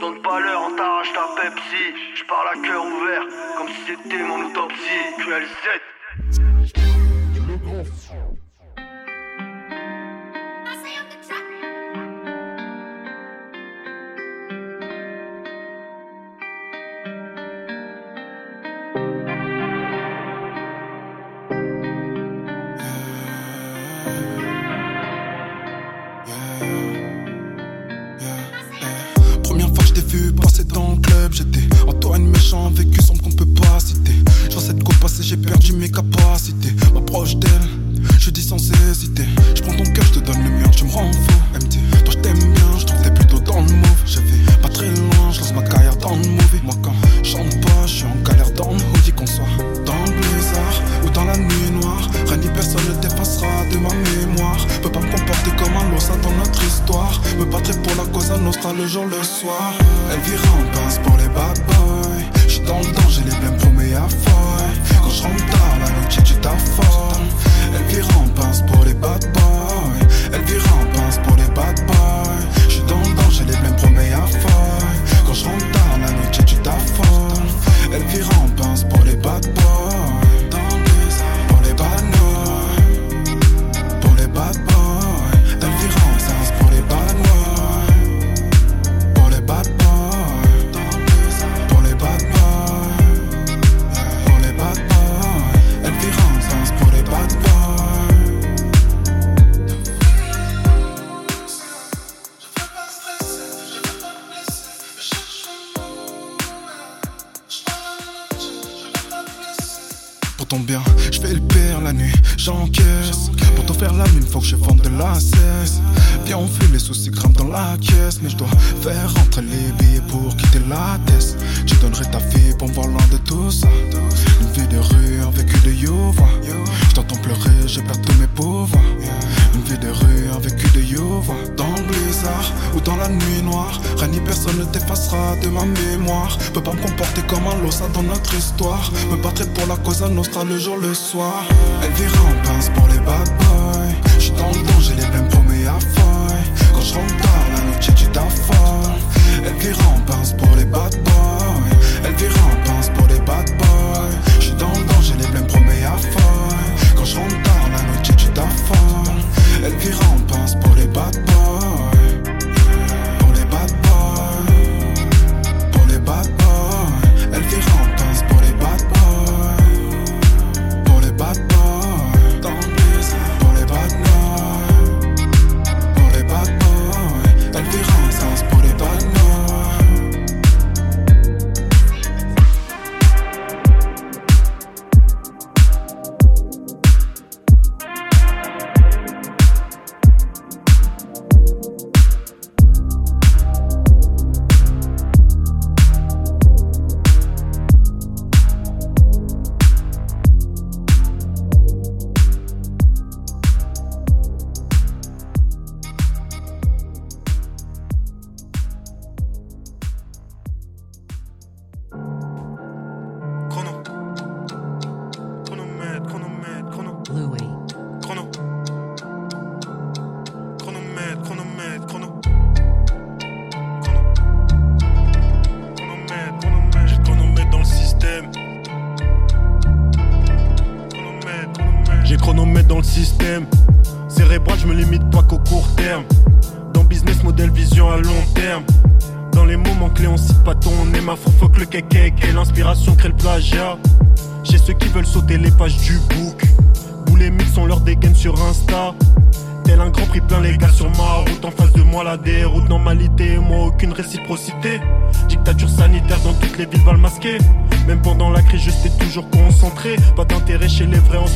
[0.00, 1.84] Donne pas l'heure, on t'arrache ta Pepsi.
[2.14, 3.22] J'parle à cœur ouvert,
[3.56, 5.02] comme si c'était mon autopsie.
[5.24, 5.97] QLZ.
[32.18, 34.12] de méchant vécu semble qu'on peut pas citer.
[34.50, 36.72] Je recette qu'au passé j'ai perdu mes capacités.
[36.92, 37.68] M'approche d'elle,
[38.18, 39.24] je dis sans hésiter.
[39.54, 41.10] Je prends ton cœur, je te donne le mien, tu me rends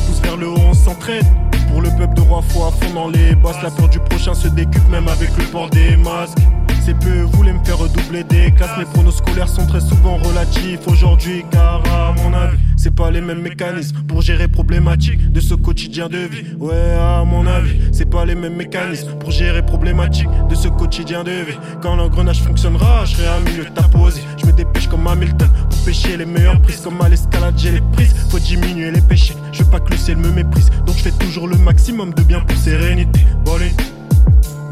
[0.05, 1.25] pousse vers le haut, on s'entraide.
[1.73, 3.61] Pour le peuple de roi, à fond dans les bosses.
[3.63, 6.37] La peur du prochain se décupe même avec le port des masques.
[6.85, 8.77] C'est peu voulaient me faire redoubler des classes.
[8.77, 13.21] Mes pronos scolaires sont très souvent relatifs aujourd'hui, car à mon avis, c'est pas les
[13.21, 16.43] mêmes mécanismes pour gérer problématiques de ce quotidien de vie.
[16.59, 21.23] Ouais, à mon avis, c'est pas les mêmes mécanismes pour gérer problématiques de ce quotidien
[21.23, 21.57] de vie.
[21.81, 24.19] Quand l'engrenage fonctionnera, je serai à milieu de ta pose.
[24.37, 26.81] Je me dépêche comme Hamilton pour pêcher les meilleures prises.
[26.81, 28.13] Comme à l'escalade, j'ai les prises.
[28.29, 29.35] Faut diminuer les péchés.
[29.53, 30.69] Je veux pas que le ciel me méprise.
[30.85, 33.21] Donc je fais toujours le maximum de bien pour sérénité.
[33.45, 33.73] Bowling,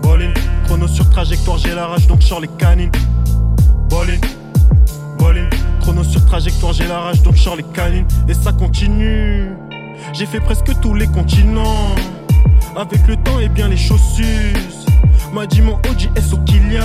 [0.01, 0.33] bowling.
[0.65, 2.91] Chrono sur trajectoire, j'ai la rage donc je les canines.
[3.89, 4.21] Bowling,
[5.17, 5.49] bowling.
[5.81, 8.05] Chrono sur trajectoire, j'ai la rage donc je les canines.
[8.27, 9.51] Et ça continue.
[10.13, 11.95] J'ai fait presque tous les continents.
[12.75, 14.25] Avec le temps et bien les chaussures.
[15.33, 16.81] M'a dit mon OGS au Kylian,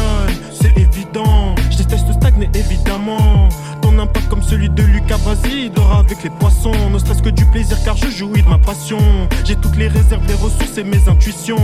[0.53, 1.55] c'est évident.
[1.71, 3.49] Je déteste stagner évidemment.
[3.83, 6.91] Ton impact comme celui de Lucas Brasi dort avec les poissons.
[6.93, 8.99] Ne serait-ce que du plaisir car je jouis de ma passion.
[9.45, 11.57] J'ai toutes les réserves, les ressources et mes intuitions.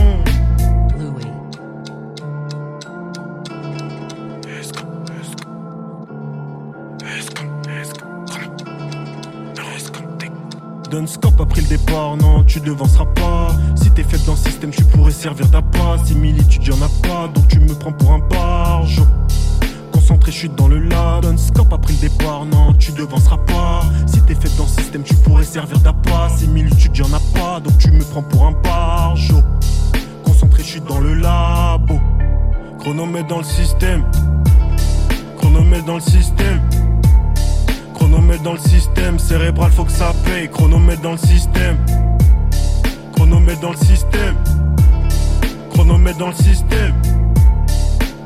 [11.07, 13.47] Scope a pris le départ, non, tu devanceras pas.
[13.75, 15.97] Si t'es faible dans le système, tu pourrais servir d'appât.
[16.05, 19.01] Similitude, y'en a pas, donc tu me prends pour un barge.
[19.91, 21.25] Concentré, suis dans le lab.
[21.35, 23.81] Scope a pris le départ, non, tu devanceras pas.
[24.05, 26.29] Si t'es faible dans le système, tu pourrais servir d'appât.
[26.37, 29.33] Similitude, y'en a pas, donc tu me prends pour un barge.
[30.23, 31.99] Concentré, suis dans le labo.
[32.79, 34.05] Chronomètre dans le système.
[35.37, 36.61] Chronomètre dans le système.
[38.13, 40.47] Chronomètre dans le système, cérébral faut que ça paye.
[40.47, 41.77] Chronomètre dans le système.
[43.15, 44.35] Chronomètre dans le système.
[45.71, 46.93] Chronomètre dans le système.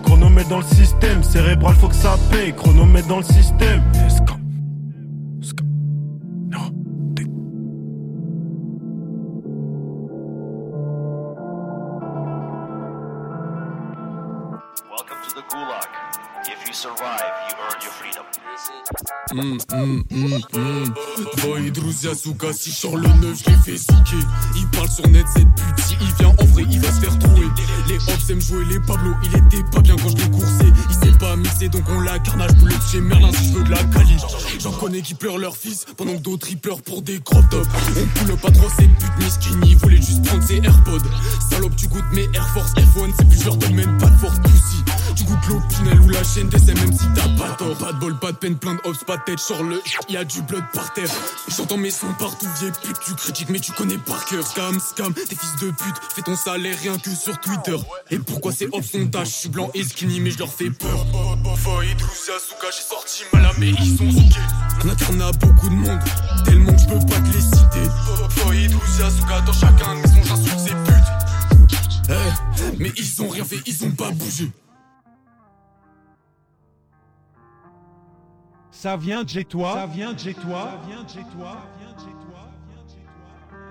[0.03, 2.53] Chronomètre dans le système, cérébral faut que ça paye.
[2.53, 3.81] Chronomètre dans le système.
[19.31, 20.93] Hum, hum, hum,
[21.41, 24.23] Boy, Druzia, Souka, si sur le neuf, je l'ai fait souquer.
[24.55, 27.17] Il parle sur net, cette pute, si il vient en vrai, il va se faire
[27.17, 27.47] trouver.
[27.87, 30.71] Les hops aiment jouer les Pablo, il était pas bien quand je l'ai coursé.
[30.89, 33.71] Il s'est pas mixé, donc on l'a carnage, boule chez Merlin si je veux de
[33.71, 34.21] la caliche.
[34.59, 37.67] J'en connais qui pleurent leur fils, pendant que d'autres ils pleurent pour des crop tops.
[37.97, 39.07] On poule pas trop ces putes
[39.65, 40.99] ils voulaient juste prendre ses AirPods.
[41.49, 44.39] Salope, tu goûtes mes Air Force F1, c'est plus, je donne même pas de force,
[44.39, 44.83] poussi.
[45.17, 47.75] Tu goûtes l'opinel ou la chaîne des même si t'as pas tort.
[47.77, 49.81] Pas de bol, pas de peine, plein de hops, pas de tête sur le.
[50.09, 51.09] Y a du blood par terre.
[51.47, 52.99] J'entends mes sons partout, vieille pute.
[53.03, 54.45] Tu critiques, mais tu connais par cœur.
[54.45, 55.95] Scam, scam, t'es fils de pute.
[56.13, 57.77] Fais ton salaire rien que sur Twitter.
[58.11, 60.69] Et pourquoi ces hops sont tâches Je suis blanc et skinny, mais je leur fais
[60.69, 61.05] peur.
[61.97, 65.09] Trousse, Asuka, j'ai sorti mal mais ils sont souqués.
[65.09, 65.99] En a beaucoup de monde,
[66.45, 67.89] tellement que je peux pas te les citer.
[68.69, 72.09] Trousse, Asuka, dans chacun de mes sons, j'insulte ces putes.
[72.09, 74.51] Eh, mais ils ont rien fait, ils ont pas bougé.
[78.79, 79.73] Ça vient de chez toi.
[79.73, 80.69] Ça vient de chez toi.
[80.71, 81.57] Ça vient de chez toi.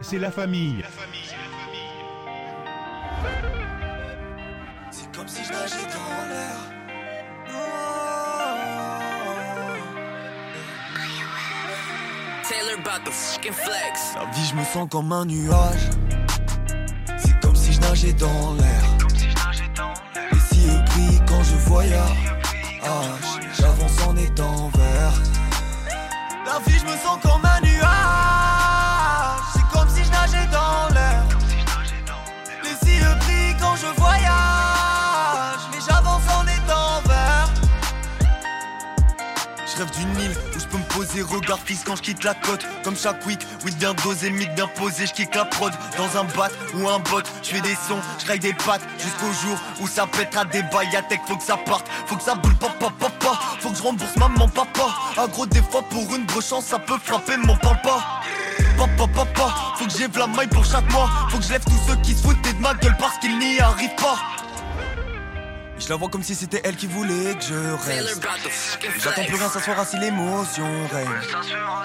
[0.00, 0.84] C'est la famille.
[4.90, 6.56] C'est comme si je nageais dans l'air.
[12.48, 14.16] Taylor about the fucking flex.
[14.16, 15.88] La vie, je me sens comme un nuage.
[17.16, 18.82] C'est comme si je nageais dans l'air.
[20.32, 22.35] Les cieux brillent quand je voyage.
[23.58, 25.12] J'avance en étant vert.
[26.44, 27.45] La vie, je me sens comme un
[41.16, 42.64] peux me poser, regard fixe quand je quitte la côte.
[42.82, 46.48] Comme chaque week, oui bien dosé, mythe posé, je kick la prod dans un bat
[46.74, 47.22] ou un bot.
[47.42, 50.62] Je fais des sons, je des pattes jusqu'au jour où ça pètera des
[51.08, 53.38] tech Faut que ça parte, faut que ça boule, papa, papa.
[53.60, 54.94] Faut que je rembourse maman, papa.
[55.18, 58.22] Un gros des fois pour une brochance, ça peut frapper mon papa.
[58.76, 61.08] Papa, papa, faut que j'lève la maille pour chaque mois.
[61.30, 63.58] Faut que je lève tous ceux qui se foutaient de ma gueule parce qu'ils n'y
[63.60, 64.45] arrivent pas.
[65.86, 68.20] Je la vois comme si c'était elle qui voulait que je reste.
[68.98, 71.06] J'attends plus rien s'asseoir si l'émotion règne.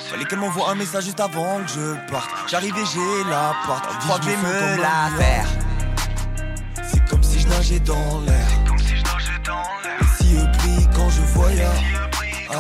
[0.10, 2.32] Fallait qu'elle m'envoie un message juste avant que je parte.
[2.50, 4.00] J'arrive et j'ai la part.
[4.00, 5.46] Crois que je vais me la faire.
[6.84, 8.48] C'est comme si je nageais dans l'air.
[10.20, 11.94] Cieux brillent quand je voyage.
[12.50, 12.56] Ah,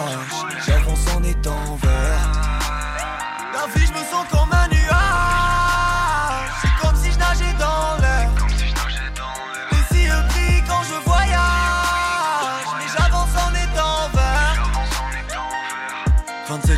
[0.67, 2.40] j'avance en étant vert.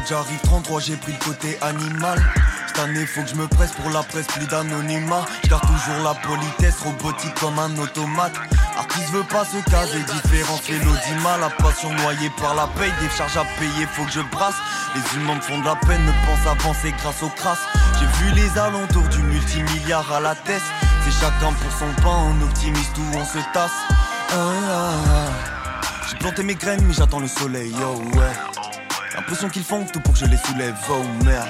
[0.08, 2.20] J'arrive 33, j'ai pris le côté animal.
[2.68, 5.26] Cette année, faut que je me presse pour la presse, plus d'anonymat.
[5.43, 8.34] J'garde toujours la politesse, robotique comme un automate.
[8.78, 11.38] Artiste veut pas se caser, différent fait l'audimat.
[11.39, 14.56] La passion noyée par la paye, des charges à payer, faut que je brasse.
[14.95, 17.66] Les humains me font de la peine, ne pensent avancer grâce aux crasses.
[17.99, 20.64] J'ai vu les alentours du multimilliard à la tête.
[21.06, 23.72] C'est chacun pour son pain, on optimiste ou on se tasse.
[24.32, 25.54] Ah, ah, ah.
[26.10, 28.62] J'ai planté mes graines, mais j'attends le soleil, yo, ouais.
[29.16, 31.47] L'impression qu'ils font tout pour que je les soulève, oh merde.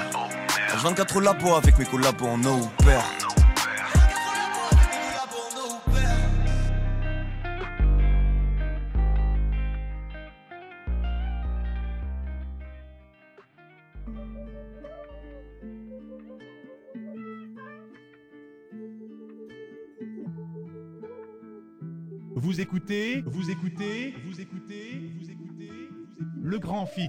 [0.76, 3.04] 24 labos avec mes collabos en eau père.
[22.36, 25.88] Vous écoutez, vous écoutez, vous écoutez, vous écoutez,
[26.42, 27.08] le grand fit.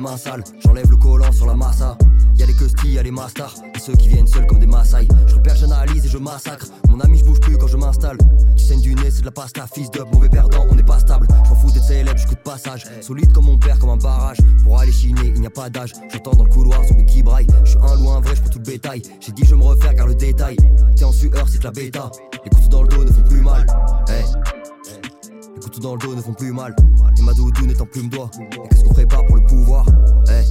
[0.00, 1.96] Mains sales, j'enlève le collant sur la massa.
[2.36, 5.08] Y'a les custis, y'a les masters, et ceux qui viennent seuls comme des massailles.
[5.26, 6.66] Je repère, j'analyse et je massacre.
[6.88, 8.16] Mon ami, je bouge plus quand je m'installe.
[8.56, 10.98] Tu saignes du nez, c'est de la pasta, fils de mauvais perdant, on n'est pas
[10.98, 11.28] stable.
[11.44, 12.86] Je m'en fous d'être célèbre, je de passage.
[13.02, 14.38] Solide comme mon père, comme un barrage.
[14.64, 15.92] Pour aller chiner, il n'y a pas d'âge.
[16.10, 17.46] J'entends dans le couloir, zombie qui braille.
[17.64, 19.02] Je suis un loin vrai, je tout le bétail.
[19.20, 20.56] J'ai dit, je me refaire car le détail.
[20.96, 22.10] T'es en sueur, c'est que la bêta.
[22.44, 23.66] Les couteaux dans le dos ne font plus mal.
[24.08, 24.24] Hey.
[25.60, 26.74] Les couteaux dans le dos ne font plus mal.
[27.18, 28.30] Et ma doudou n'étant plus me doigt.
[28.40, 29.84] Et qu'est-ce qu'on prépare pour le pouvoir?
[30.26, 30.46] Hey.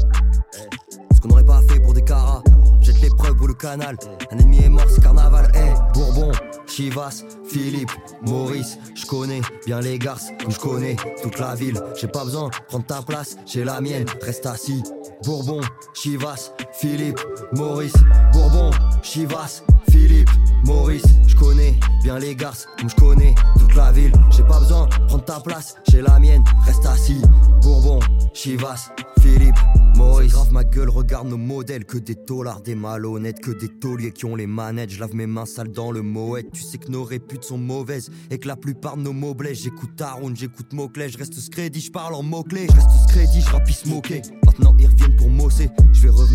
[1.16, 2.44] Ce qu'on n'aurait pas fait pour des caras.
[2.80, 3.98] Jette l'épreuve pour le canal.
[4.30, 5.50] Un ennemi est mort, c'est carnaval.
[5.56, 5.74] Hey.
[5.96, 6.32] Bourbon,
[6.68, 7.90] Chivas, Philippe,
[8.28, 8.78] Maurice.
[8.94, 11.82] Je connais bien les garces, comme je connais toute la ville.
[12.00, 14.06] J'ai pas besoin de prendre ta place, j'ai la mienne.
[14.22, 14.84] Reste assis.
[15.24, 15.62] Bourbon,
[15.96, 17.20] Chivas, Philippe,
[17.54, 17.98] Maurice.
[18.32, 18.70] Bourbon,
[19.02, 20.29] Chivas, Philippe,
[20.66, 21.04] Maurice.
[21.28, 24.12] Je connais bien les garces, je connais toute la ville.
[24.32, 26.44] J'ai pas besoin prendre ta place, j'ai la mienne.
[26.66, 27.22] Reste assis.
[27.62, 28.00] Bourbon,
[28.34, 28.92] Chivas,
[29.22, 29.56] Philippe,
[29.96, 30.32] Maurice.
[30.32, 31.86] Grave ma gueule, regarde nos modèles.
[31.86, 34.92] Que des taulards, des malhonnêtes, que des tauliers qui ont les manettes.
[34.92, 36.52] Je lave mes mains sales dans le moët.
[36.52, 39.64] Tu sais que nos réputes sont mauvaises et que la plupart de nos mots blessent.
[39.64, 42.68] J'écoute Taroun, j'écoute Moclé, je reste scrédit, je parle en mots-clés.
[42.70, 44.22] Je reste scrédit, je rapis moquer.
[44.46, 45.70] Maintenant ils reviennent pour mosser.
[45.92, 46.29] Je vais revenir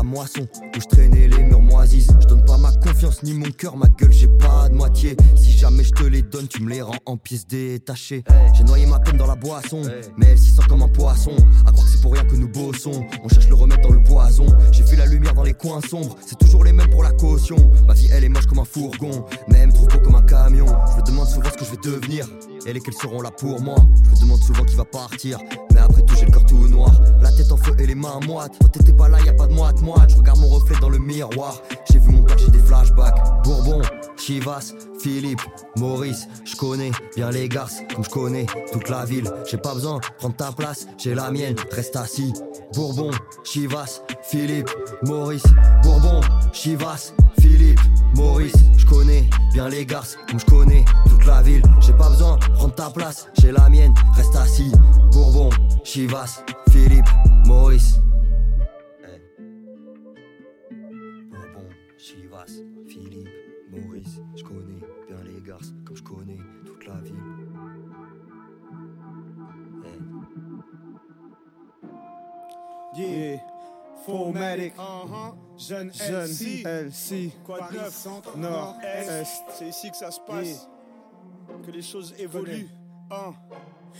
[0.00, 2.06] la moisson où je traînais les murs moisis.
[2.20, 5.14] Je donne pas ma confiance ni mon cœur, ma gueule, j'ai pas de moitié.
[5.36, 8.24] Si jamais je te les donne, tu me les rends en pièces détachées.
[8.54, 9.82] J'ai noyé ma peine dans la boisson,
[10.16, 11.32] mais elle s'y sort comme un poisson.
[11.66, 13.04] À croire que c'est pour rien que nous bossons.
[13.22, 14.46] On cherche le remède dans le poison.
[14.72, 16.16] J'ai vu la lumière dans les coins sombres.
[16.26, 17.70] C'est toujours les mêmes pour la caution.
[17.86, 20.22] Ma vie, elle est moche comme un fourgon, mais elle me trouve beau comme un
[20.22, 20.66] camion.
[20.92, 22.26] Je me demande souvent ce que je vais devenir.
[22.64, 23.76] Et lesquels seront là pour moi.
[24.04, 25.38] Je me demande souvent qui va partir.
[25.74, 26.92] Mais après tout, j'ai le cœur tout noir.
[27.20, 28.58] La tête en feu et les mains moites.
[28.58, 30.10] Toi, t'étais pas là, y a pas de moite moite.
[30.10, 31.60] Je regarde mon reflet dans le miroir.
[31.90, 33.42] J'ai vu mon père, j'ai des flashbacks.
[33.44, 33.82] Bourbon,
[34.16, 35.40] Chivas, Philippe,
[35.76, 36.28] Maurice.
[36.44, 39.30] Je connais bien les garces, comme je connais toute la ville.
[39.50, 41.56] J'ai pas besoin prendre ta place, j'ai la mienne.
[41.72, 42.32] Reste assis.
[42.74, 43.10] Bourbon,
[43.44, 44.70] Chivas, Philippe,
[45.04, 45.46] Maurice.
[45.82, 46.20] Bourbon,
[46.52, 47.80] Chivas, Philippe,
[48.14, 48.54] Maurice.
[48.76, 51.62] Je connais bien les garces, comme je connais toute la ville.
[51.80, 53.94] J'ai pas besoin prendre ta place, j'ai la mienne.
[54.14, 54.72] Reste assis.
[55.12, 55.50] Bourbon,
[55.84, 57.08] Chivas, Philippe,
[57.46, 57.98] Maurice.
[61.30, 61.68] Bourbon,
[61.98, 63.28] Chivas, Philippe,
[63.70, 64.20] Maurice.
[64.36, 67.14] Je connais bien les garces, comme je connais toute la ville.
[72.96, 73.38] Yeah,
[74.04, 74.74] Formatic,
[75.56, 78.06] jeune, jeune LC, neuf
[78.36, 80.68] Nord, Est, C'est ici que ça se passe.
[81.64, 82.68] Que les choses évoluent.
[83.10, 83.34] Hein.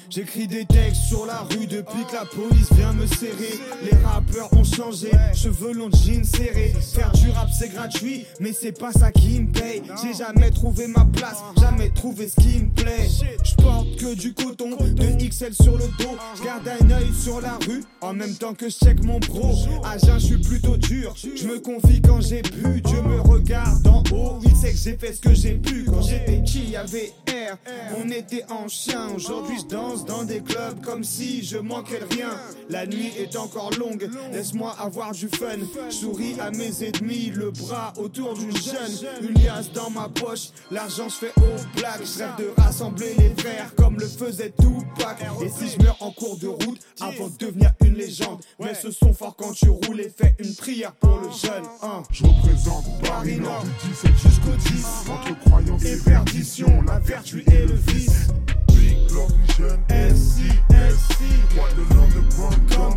[0.08, 3.58] J'écris des textes sur la rue depuis que la police vient me serrer.
[3.82, 6.74] Les rappeurs ont changé, cheveux longs, jeans serrés.
[6.94, 9.82] Faire du rap c'est gratuit, mais c'est pas ça qui me paye.
[10.02, 13.08] J'ai jamais trouvé ma place, jamais trouvé ce qui me plaît.
[13.44, 16.16] Je porte que du coton, de XL sur le dos.
[16.36, 19.54] Je garde un œil sur la rue, en même temps que je check mon bro.
[19.84, 22.80] À jeun, je suis plutôt dur, je me confie quand j'ai pu.
[22.80, 25.84] Dieu me regarde en haut, il sait que j'ai fait ce que j'ai pu.
[25.84, 27.56] Quand j'étais petit, y'avait air,
[27.98, 29.08] on était en chien.
[29.14, 32.30] Aujourd'hui, je danse dans des clubs comme si je manquais de rien.
[32.68, 35.58] La nuit est encore longue, laisse-moi avoir du fun.
[35.90, 39.10] Souris à mes ennemis, le bras autour d'une jeune.
[39.22, 42.00] Une liasse dans ma poche, l'argent se fait au black.
[42.04, 45.18] Je rêve de rassembler les frères comme le faisait Tupac.
[45.44, 48.90] Et si je meurs en cours de route avant de devenir une légende, mais ce
[48.90, 51.64] son fort quand tu roules et fais une prière pour le jeune.
[51.82, 52.02] hein.
[52.12, 57.66] Je représente Paris Nord du 17 jusqu'au 10 Entre croyance et perdition, la vertu et
[57.66, 58.28] le vice.
[58.68, 61.24] Big Love, jeune MC, MC,
[61.56, 62.96] roi de l'homme de Grand.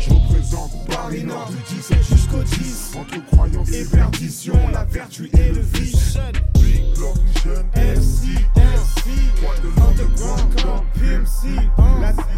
[0.00, 2.96] Je représente Paris Nord du 17 jusqu'au 10.
[2.98, 6.16] Entre croyance et perdition, la vertu et le vice.
[6.54, 8.77] Big Love, jeune MC, MC.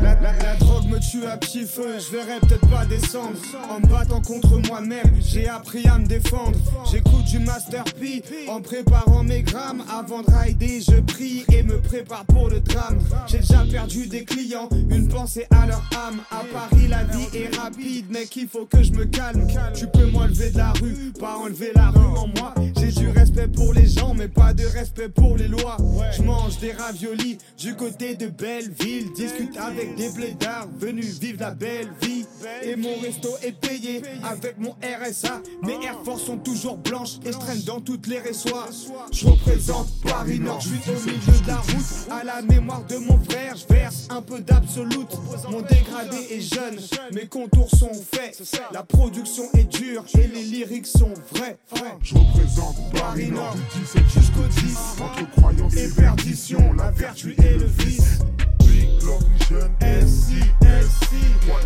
[0.03, 3.37] La, drogue me tue à petit feu, je verrai peut-être pas descendre.
[3.71, 6.59] En me battant contre moi-même, j'ai appris à me défendre.
[6.91, 9.83] J'écoute du Master P en préparant mes grammes.
[9.91, 12.99] Avant de rider, je prie et me prépare pour le drame.
[13.27, 16.21] J'ai déjà perdu des clients, une pensée à leur âme.
[16.31, 19.47] À Paris, la vie est rapide, mec, il faut que je me calme.
[19.75, 22.55] Tu peux m'enlever de la rue, pas enlever la rue en moi.
[22.79, 25.77] J'ai juré respect pour les gens, mais pas de respect pour les lois.
[26.17, 31.53] Je mange des raviolis du côté de Belleville, discute avec des blédards venus vivre la
[31.53, 32.27] belle vie.
[32.63, 35.43] Et mon resto est payé avec mon RSA.
[35.63, 38.69] Mes Air Force sont toujours blanches et je traîne dans toutes les ressoirs.
[39.13, 42.11] Je représente Paris Nord, je suis au milieu de la route.
[42.11, 45.11] À la mémoire de mon frère, je verse un peu d'absolute.
[45.51, 46.79] Mon dégradé est jeune,
[47.13, 48.43] mes contours sont faits.
[48.73, 51.59] La production est dure et les lyrics sont vrais.
[52.03, 54.79] Je représente Paris Nord, du 17 jusqu'au 10.
[55.01, 58.19] Entre croyance et perdition, la vertu et le vice.
[58.61, 61.17] Big Block, jeune, SI, SI.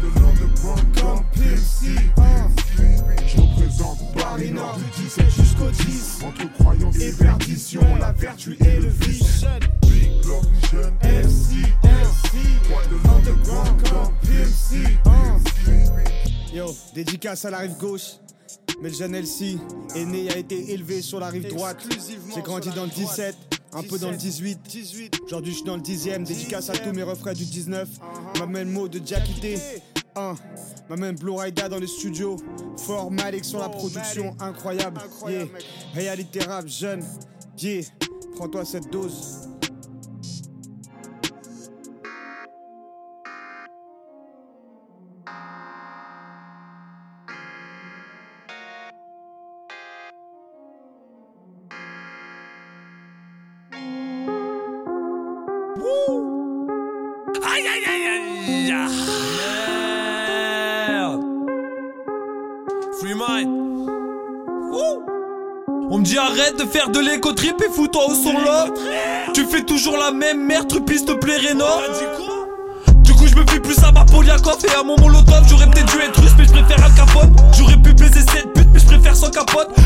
[0.02, 1.24] De l'underground comme.
[3.26, 6.18] Je représente Paris Nord, du 17 jusqu'au 10.
[6.24, 9.44] Entre croyance et perdition, la vertu et le vice.
[9.82, 10.22] Big
[11.28, 11.62] SI,
[12.90, 14.14] de l'underground comme.
[16.52, 18.18] Yo, dédicace à la rive gauche.
[18.84, 19.56] Mais le jeune LC
[19.94, 21.78] est né et a été élevé sur la rive droite.
[22.34, 23.34] J'ai grandi dans le 17,
[23.72, 24.58] un peu dans le 18.
[25.24, 26.24] Aujourd'hui, je suis dans le 10ème.
[26.24, 27.88] Dédicace à tous mes refrains du 19.
[28.40, 29.58] M'amène mot de Jackité.
[30.14, 30.34] 1.
[30.90, 32.36] M'amène Blue Raida dans les studios.
[32.76, 34.36] Fort Malik sur la production.
[34.38, 35.00] Incroyable.
[35.26, 35.46] Yeah.
[35.94, 37.02] Réalité rap, jeune.
[37.56, 37.84] Yeah.
[38.36, 39.48] Prends-toi cette dose.
[66.14, 68.66] Dit arrête de faire de l'éco trip et fous-toi au son là.
[69.32, 71.82] Tu fais toujours la même merde, trupi s'il te plaît Rénor.
[73.02, 75.92] Du coup je me fie plus à ma Poliakov et à mon molotov J'aurais peut-être
[75.92, 78.63] dû être russe mais je préfère Al Capone J'aurais pu baiser cette pute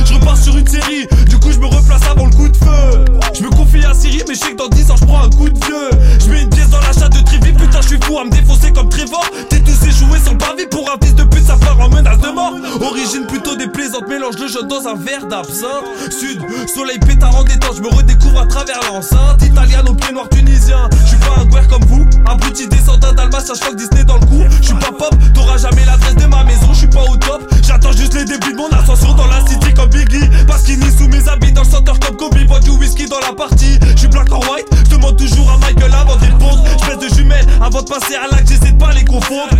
[0.05, 3.05] je repars sur une série, du coup je me replace avant le coup de feu.
[3.35, 5.31] Je me confie à Siri mais je sais que dans 10 ans je prends un
[5.31, 5.91] coup de vieux.
[6.21, 8.73] Je mets une pièce dans l'achat de Trivi, putain je suis fou à me défoncer
[8.73, 9.25] comme Trevor.
[9.51, 12.29] T'es tous échoué sur le pour un fils de pute ça part en menace de
[12.29, 12.55] mort.
[12.81, 15.85] Origine plutôt déplaisante, mélange le jaune dans un verre d'absinthe.
[16.11, 16.41] Sud,
[16.75, 19.43] soleil pétard en détente, je me redécouvre à travers l'enceinte.
[19.43, 22.07] Italienne au pied noir tunisien, je suis pas un guerre comme vous.
[22.27, 24.43] Abruti descendant d'Almas, je Disney dans le cou.
[24.61, 27.43] Je suis pas pop, t'auras jamais l'adresse de ma maison, je suis pas au top.
[27.62, 30.28] J'attends juste les débuts de mon ascension dans la city comme Biggie.
[30.46, 32.38] Parce qu'il nie sous mes habits dans le centre comme Kobe.
[32.46, 34.66] Bois du whisky dans la partie, je suis black or white.
[34.84, 36.64] Je demande toujours à Michael avant répondre.
[36.88, 39.50] Je de jumelles avant de passer à l'acte, j'essaie de pas les confondre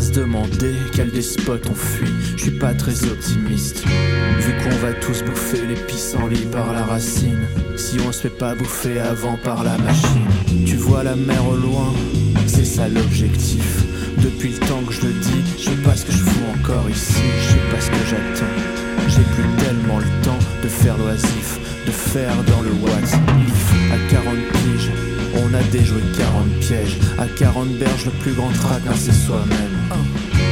[0.00, 2.12] se demander quel despote on fuit.
[2.36, 3.84] Je suis pas très optimiste.
[4.38, 7.40] Vu qu'on va tous bouffer les pissenlits par la racine.
[7.76, 10.26] Si on se fait pas bouffer avant par la machine.
[10.66, 11.92] Tu vois la mer au loin,
[12.46, 13.84] c'est ça l'objectif.
[14.18, 16.88] Depuis le temps que je le dis, je sais pas ce que je fous encore
[16.88, 17.22] ici.
[17.42, 19.08] Je sais pas ce que j'attends.
[19.08, 24.10] J'ai plus tellement le temps de faire l'oisif, de faire dans le what if à
[24.10, 24.59] 40 piges.
[25.34, 30.00] On a déjoué 40 pièges, à 40 berges, le plus grand traquin c'est soi-même.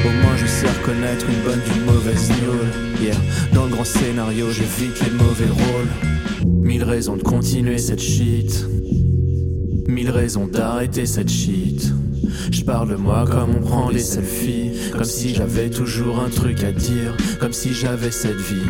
[0.05, 2.69] Au moins je sais reconnaître une bonne d'une mauvaise gnôle.
[3.03, 3.15] Yeah,
[3.53, 5.89] dans le grand scénario, j'évite les mauvais rôles.
[6.47, 8.67] Mille raisons de continuer cette shit.
[9.89, 11.93] Mille raisons d'arrêter cette shit.
[12.51, 14.71] Je parle de moi comme on prend des selfies.
[14.93, 17.17] Comme si j'avais toujours un truc à dire.
[17.41, 18.67] Comme si j'avais cette vie.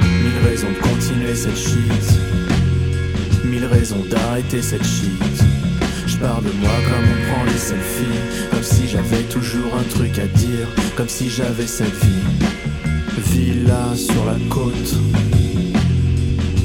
[0.00, 2.41] Mille raisons de continuer cette shit.
[3.44, 5.10] Mille raisons d'arrêter cette shit.
[6.06, 8.48] Je parle de moi comme on prend les selfies.
[8.50, 10.68] Comme si j'avais toujours un truc à dire.
[10.96, 12.46] Comme si j'avais cette vie.
[13.32, 14.94] Villa sur la côte.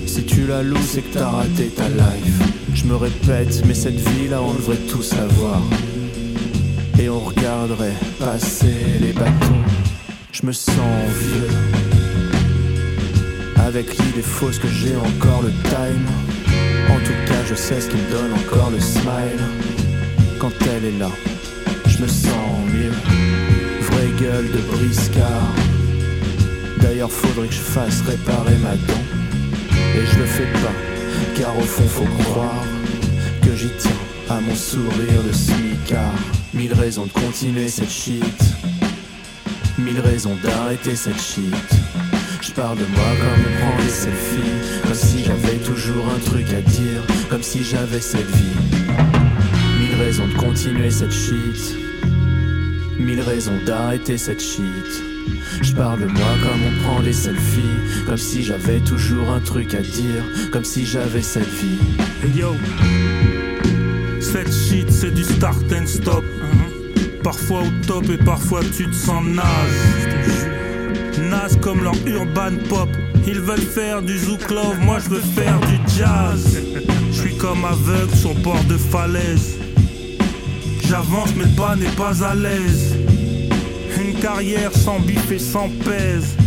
[0.06, 2.42] Si tu la loues, c'est que t'as raté ta life.
[2.74, 5.62] Je me répète, mais cette vie-là, on devrait tout savoir.
[7.00, 9.64] Et on regarderait passer les bâtons.
[10.32, 10.76] Je me sens
[11.20, 11.48] vieux.
[13.58, 16.37] Avec l'idée fausse que j'ai encore le time.
[16.90, 19.42] En tout cas, je sais ce qui me donne encore le smile.
[20.40, 21.10] Quand elle est là,
[21.88, 22.94] je me sens mieux.
[23.82, 25.54] Vraie gueule de briscard.
[26.82, 29.04] D'ailleurs, faudrait que je fasse réparer ma dent.
[29.96, 30.76] Et je le fais pas,
[31.36, 32.64] car au fond, faut croire
[33.44, 33.92] que j'y tiens
[34.30, 36.14] à mon sourire de smicard.
[36.54, 38.24] Mille raisons de continuer cette shit.
[39.78, 41.54] Mille raisons d'arrêter cette shit.
[42.42, 44.67] Je parle de moi comme on prend des selfies.
[45.78, 47.04] Toujours un truc à dire.
[47.30, 48.58] Comme si j'avais cette vie.
[49.80, 51.78] Mille raisons de continuer cette shit.
[52.98, 54.64] Mille raisons d'arrêter cette shit.
[55.62, 57.62] Je parle moi comme on prend les selfies.
[58.08, 60.24] Comme si j'avais toujours un truc à dire.
[60.52, 61.78] Comme si j'avais cette vie.
[62.24, 62.56] Hey yo,
[64.20, 66.26] cette shit c'est du start and stop.
[67.24, 70.10] Parfois au top et parfois tu te sens naze.
[71.20, 72.90] Naze comme leur urban pop.
[73.30, 76.58] Ils veulent faire du zouk love, moi je veux faire du jazz.
[77.12, 79.58] Je suis comme aveugle sur bord de falaise.
[80.88, 82.96] J'avance mais le pas n'est pas à l'aise.
[84.00, 86.38] Une carrière sans bif et sans pèse.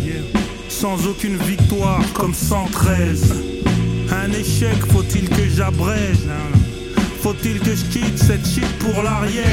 [0.71, 3.35] Sans aucune victoire comme 113.
[4.11, 6.25] Un échec, faut-il que j'abrège?
[7.21, 9.45] Faut-il que je quitte cette shit pour l'Ariège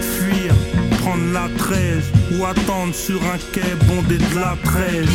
[0.00, 0.52] Fuir,
[1.00, 5.06] prendre la 13 Ou attendre sur un quai bondé de la 13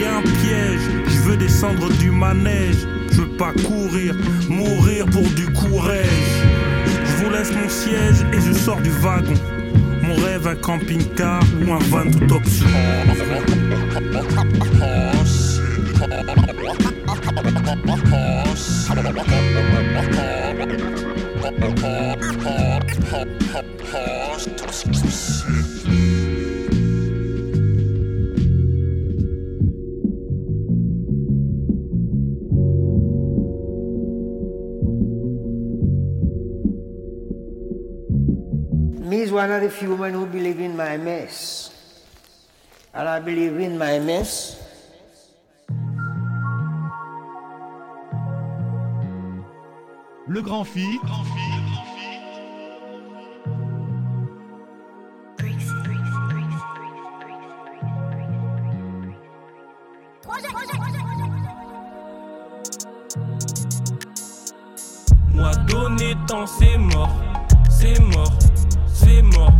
[0.00, 2.76] Y'a un piège, je veux descendre du manège.
[3.12, 4.14] Je veux pas courir,
[4.48, 6.06] mourir pour du courage.
[6.86, 9.34] Je vous laisse mon siège et je sors du wagon.
[10.02, 12.66] Mon rêve, un camping-car ou un van toute option.
[39.34, 41.72] One of the few men who believe in my mess.
[42.94, 44.60] And I believe in my mess.
[50.28, 51.00] Le grand fit.
[65.32, 67.10] Moi donné tant c'est mort,
[67.68, 68.32] c'est mort,
[69.04, 69.52] c'est mort.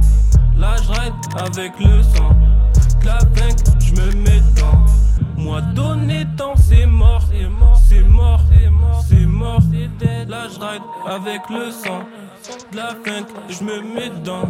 [0.56, 2.36] Là je avec le sang,
[3.04, 3.18] la
[3.80, 4.84] je me mets dedans.
[5.36, 9.60] Moi donné tant c'est mort, c'est mort, c'est mort, c'est mort, c'est mort.
[10.28, 12.04] Là je avec le sang,
[12.72, 14.48] la vainque, je me mets dedans.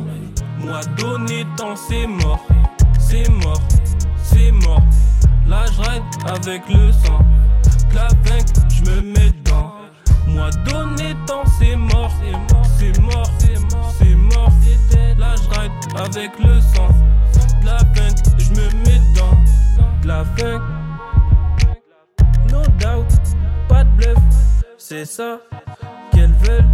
[0.59, 2.41] Moi donné tant c'est mort,
[2.99, 3.61] c'est mort,
[4.23, 4.83] c'est mort.
[5.49, 7.19] Là je avec le sang,
[7.95, 9.44] la vainque, je me mets dedans.
[10.35, 13.31] Moi donné tant c'est mort, c'est mort, c'est mort,
[13.99, 15.15] c'est mort, c'est.
[15.17, 16.89] Là je avec le sang,
[17.61, 19.39] de la vainque, je me mets dedans,
[20.03, 20.63] de la vainque.
[22.51, 23.37] No doubt,
[23.69, 24.19] pas de bluff,
[24.77, 25.39] c'est ça
[26.13, 26.65] qu'elles veulent.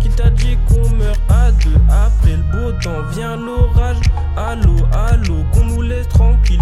[0.00, 1.80] Qui t'a dit qu'on meurt à deux?
[1.90, 4.00] Après le beau temps vient l'orage
[4.36, 6.57] Allô, allô, qu'on nous laisse tranquille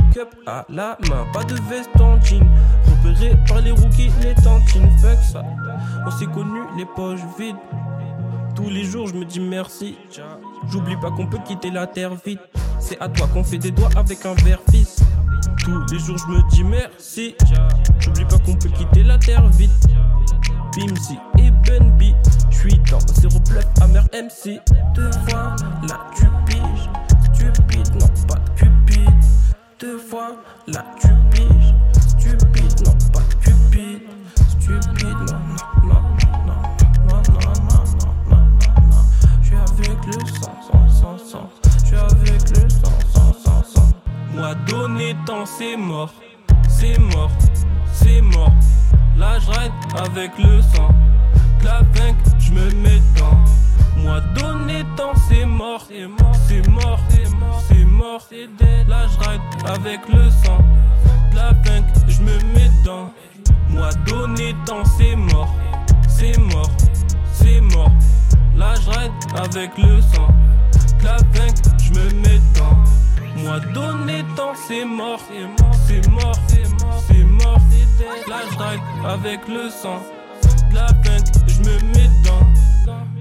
[0.46, 2.42] À la main, pas de veste en jean.
[2.86, 4.90] Repéré par les rookies, les tantines.
[4.98, 5.42] Fuck ça,
[6.06, 7.56] on s'est connus les poches vides.
[8.54, 9.98] Tous les jours je me dis merci.
[10.70, 12.40] J'oublie pas qu'on peut quitter la terre vite.
[12.80, 14.96] C'est à toi qu'on fait des doigts avec un verre fils.
[15.58, 17.34] Tous les jours je me dis merci.
[17.98, 19.70] J'oublie pas qu'on peut quitter la terre vite.
[20.74, 22.14] Bimsi et Benby
[22.50, 23.66] J'suis dans zéro bluff.
[23.82, 24.60] Amer MC
[24.94, 25.56] Deux fois
[25.86, 26.88] là tu piges.
[27.34, 28.05] Stupide
[29.78, 30.36] Deux fois.
[30.68, 34.08] Là tu piges Stupide non pas de cupide
[34.48, 35.40] Stupide non
[35.84, 36.00] non
[36.46, 36.60] non non
[37.06, 37.84] non non non
[38.30, 38.44] non non
[38.88, 39.02] non.
[39.42, 41.50] J'suis avec le sang sang sang sang.
[41.84, 43.88] J'suis avec le sang sang sang sang.
[44.32, 46.14] Moi donné tant c'est mort.
[46.70, 47.30] C'est mort
[47.92, 48.52] c'est mort.
[49.18, 50.88] Là je ride avec le sang.
[51.34, 51.35] De
[51.66, 53.38] la vainque, je me mets dedans.
[53.96, 55.84] Moi donné tant c'est mort.
[55.88, 57.00] C'est mort, c'est mort,
[57.68, 60.58] c'est mort, c'est dead Là je avec le sang.
[61.30, 63.10] De la vainque, je me mets dedans.
[63.68, 65.52] Moi donné tant c'est mort.
[66.08, 66.70] C'est mort,
[67.32, 67.92] c'est mort.
[68.56, 70.28] Là je avec le sang.
[71.00, 72.78] De la vainque, je me mets dedans.
[73.42, 76.38] Moi donné tant c'est mort, c'est mort, c'est mort,
[77.08, 77.60] c'est mort,
[78.28, 80.00] Là je avec le sang,
[80.70, 83.15] de la vainque, je me mets dedans.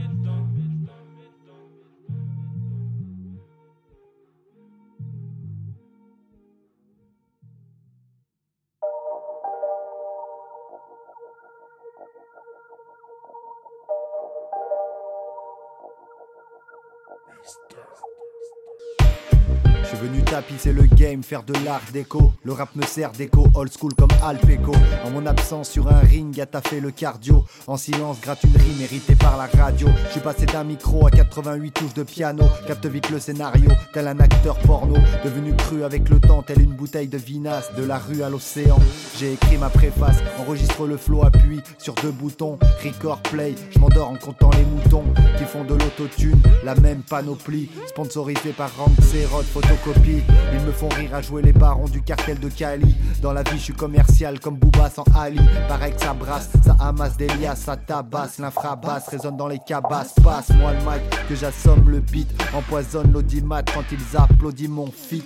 [19.95, 22.33] Suis venu tapisser le game, faire de l'art déco.
[22.43, 24.73] Le rap me sert d'écho, old school comme Alpeco.
[25.03, 27.45] En mon absence sur un ring, à taffer le cardio.
[27.67, 29.87] En silence, rime héritée par la radio.
[30.07, 32.43] Je suis passé d'un micro à 88 touches de piano.
[32.67, 34.95] Capte vite le scénario, tel un acteur porno.
[35.23, 37.73] Devenu cru avec le temps, tel une bouteille de vinasse.
[37.75, 38.77] De la rue à l'océan,
[39.17, 40.17] j'ai écrit ma préface.
[40.39, 42.57] Enregistre le flow, appuie sur deux boutons.
[42.83, 45.05] Record, play, je m'endors en comptant les moutons
[45.37, 46.41] qui font de l'autotune.
[46.63, 48.95] La même panoplie, sponsorisé par Rank
[49.31, 49.45] Rod
[49.87, 52.95] Ils me font rire à jouer les barons du cartel de Cali.
[53.21, 55.39] Dans la vie, je suis commercial comme Booba sans Ali.
[55.67, 58.39] Pareil que ça brasse, ça amasse des liasses, ça tabasse.
[58.39, 60.15] L'infrabasse résonne dans les cabasses.
[60.23, 62.27] Passe-moi le mic, que j'assomme le beat.
[62.55, 65.25] Empoisonne l'audimat quand ils applaudissent mon feat.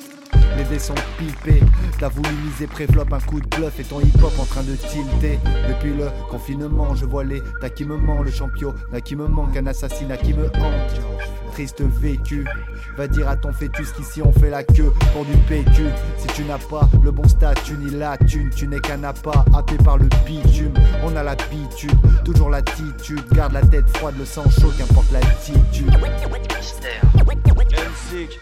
[0.58, 1.64] Les dés sont pipés,
[2.00, 4.76] t'as voulu miser préveloppe un coup de bluff et ton hip hop en train de
[4.76, 5.40] tilter.
[5.70, 9.28] Depuis le confinement, je vois les t'as qui me ment, le champion, n'a qui me
[9.28, 11.00] manque, un assassinat qui me hante.
[11.52, 12.46] Triste vécu,
[12.98, 15.84] va dire à ton fœtus qu'ici on fait la queue pour du PQ.
[16.18, 19.76] Si tu n'as pas le bon statut ni la thune, tu n'es qu'un appât happé
[19.84, 20.74] par le bitume.
[21.04, 21.92] On a l'habitude,
[22.24, 25.92] toujours l'attitude, garde la tête froide, le sang chaud, qu'importe l'attitude.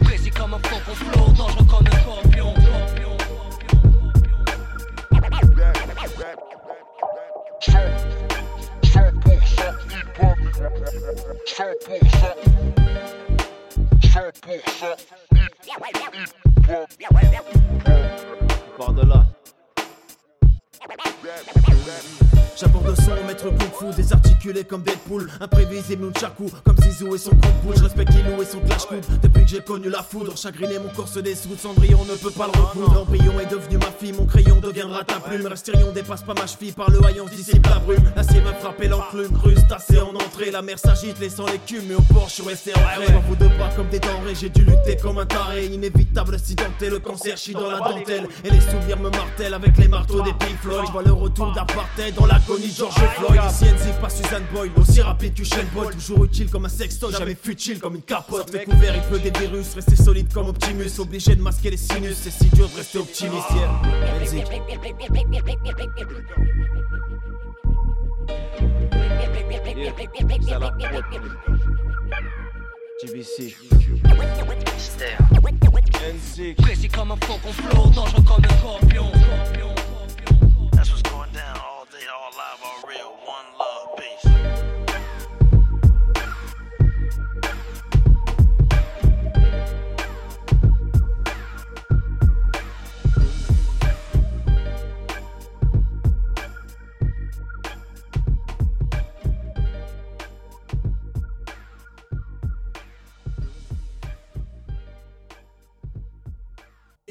[0.00, 2.54] Précis comme un flow, dangereux comme un scorpion.
[7.60, 8.17] 100%
[18.76, 19.24] Par de là.
[22.56, 27.76] J'aborde son maître kung fu, désarticulé comme Deadpool, imprévisible Nunchaku, comme Zizou et son boule.
[27.76, 29.06] Je respecte Ilou et son clash coupe.
[29.22, 31.60] Depuis que j'ai connu la foudre, chagriné mon corps se dessoute.
[31.60, 33.02] Cendrillon ne peut pas le recoudre.
[33.02, 35.46] Embryon est devenu ma fille, mon crayon deviendra ta plume.
[35.46, 38.02] Restirion dépasse pas ma cheville, par le haillon dissipe la brume.
[38.16, 40.50] L'acier m'a frappé l'enclume, crustacé en entrée.
[40.50, 43.06] La mer s'agite, laissant l'écume, mais au port je suis resté ancré.
[43.12, 45.66] J'en vous de bras comme des denrées, j'ai dû lutter comme un taré.
[45.66, 48.26] Inévitable accidenté, le cancer chie dans la dentelle.
[48.42, 50.86] Et les souvenirs me martèlent avec les marteaux des Pink Floyd.
[50.86, 53.40] Je vois le retour d'apartheid dans l'agonie George Floyd.
[53.48, 55.92] Ici NZ, pas Suzanne Boyle, aussi rapide que Shane Bolt.
[55.92, 58.50] Toujours utile comme un sextoy, jamais futile comme une capote.
[58.50, 60.98] Découvert, il pleut des virus, rester solide comme Optimus.
[60.98, 63.50] Obligé de masquer les sinus, c'est si dur de rester optimiste.
[63.54, 63.82] Yeah.
[70.48, 70.60] La
[73.06, 73.56] GBC.
[76.56, 79.77] Précis comme un faucon flow, dangereux comme un scorpion.
[80.78, 81.67] That's what's going down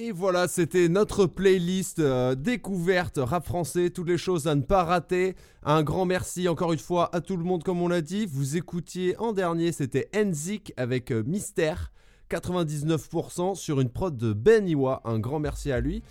[0.08, 4.86] Et voilà, c'était notre playlist euh, découverte rap français, toutes les choses à ne pas
[4.86, 5.36] rater.
[5.64, 8.26] Un grand merci encore une fois à tout le monde comme on l'a dit.
[8.26, 11.91] Vous écoutiez en dernier, c'était Enzik avec euh, Mystère,
[12.32, 15.01] 99% sur une prod de Ben Iwa.
[15.03, 16.03] Un grand merci à lui.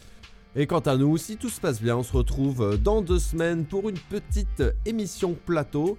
[0.57, 3.19] Et quant à nous, si tout se passe bien, on se retrouve euh, dans deux
[3.19, 5.97] semaines pour une petite émission plateau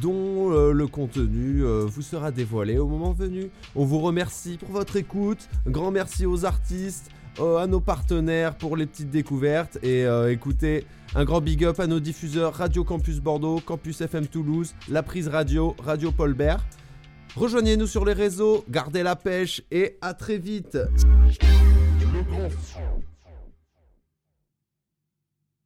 [0.00, 3.50] dont le contenu vous sera dévoilé au moment venu.
[3.74, 5.50] On vous remercie pour votre écoute.
[5.66, 9.78] Grand merci aux artistes, à nos partenaires pour les petites découvertes.
[9.82, 14.26] Et euh, écoutez, un grand big up à nos diffuseurs Radio Campus Bordeaux, Campus FM
[14.26, 16.64] Toulouse, La Prise Radio, Radio Paul Bert.
[17.36, 20.78] Rejoignez-nous sur les réseaux, gardez la pêche et à très vite.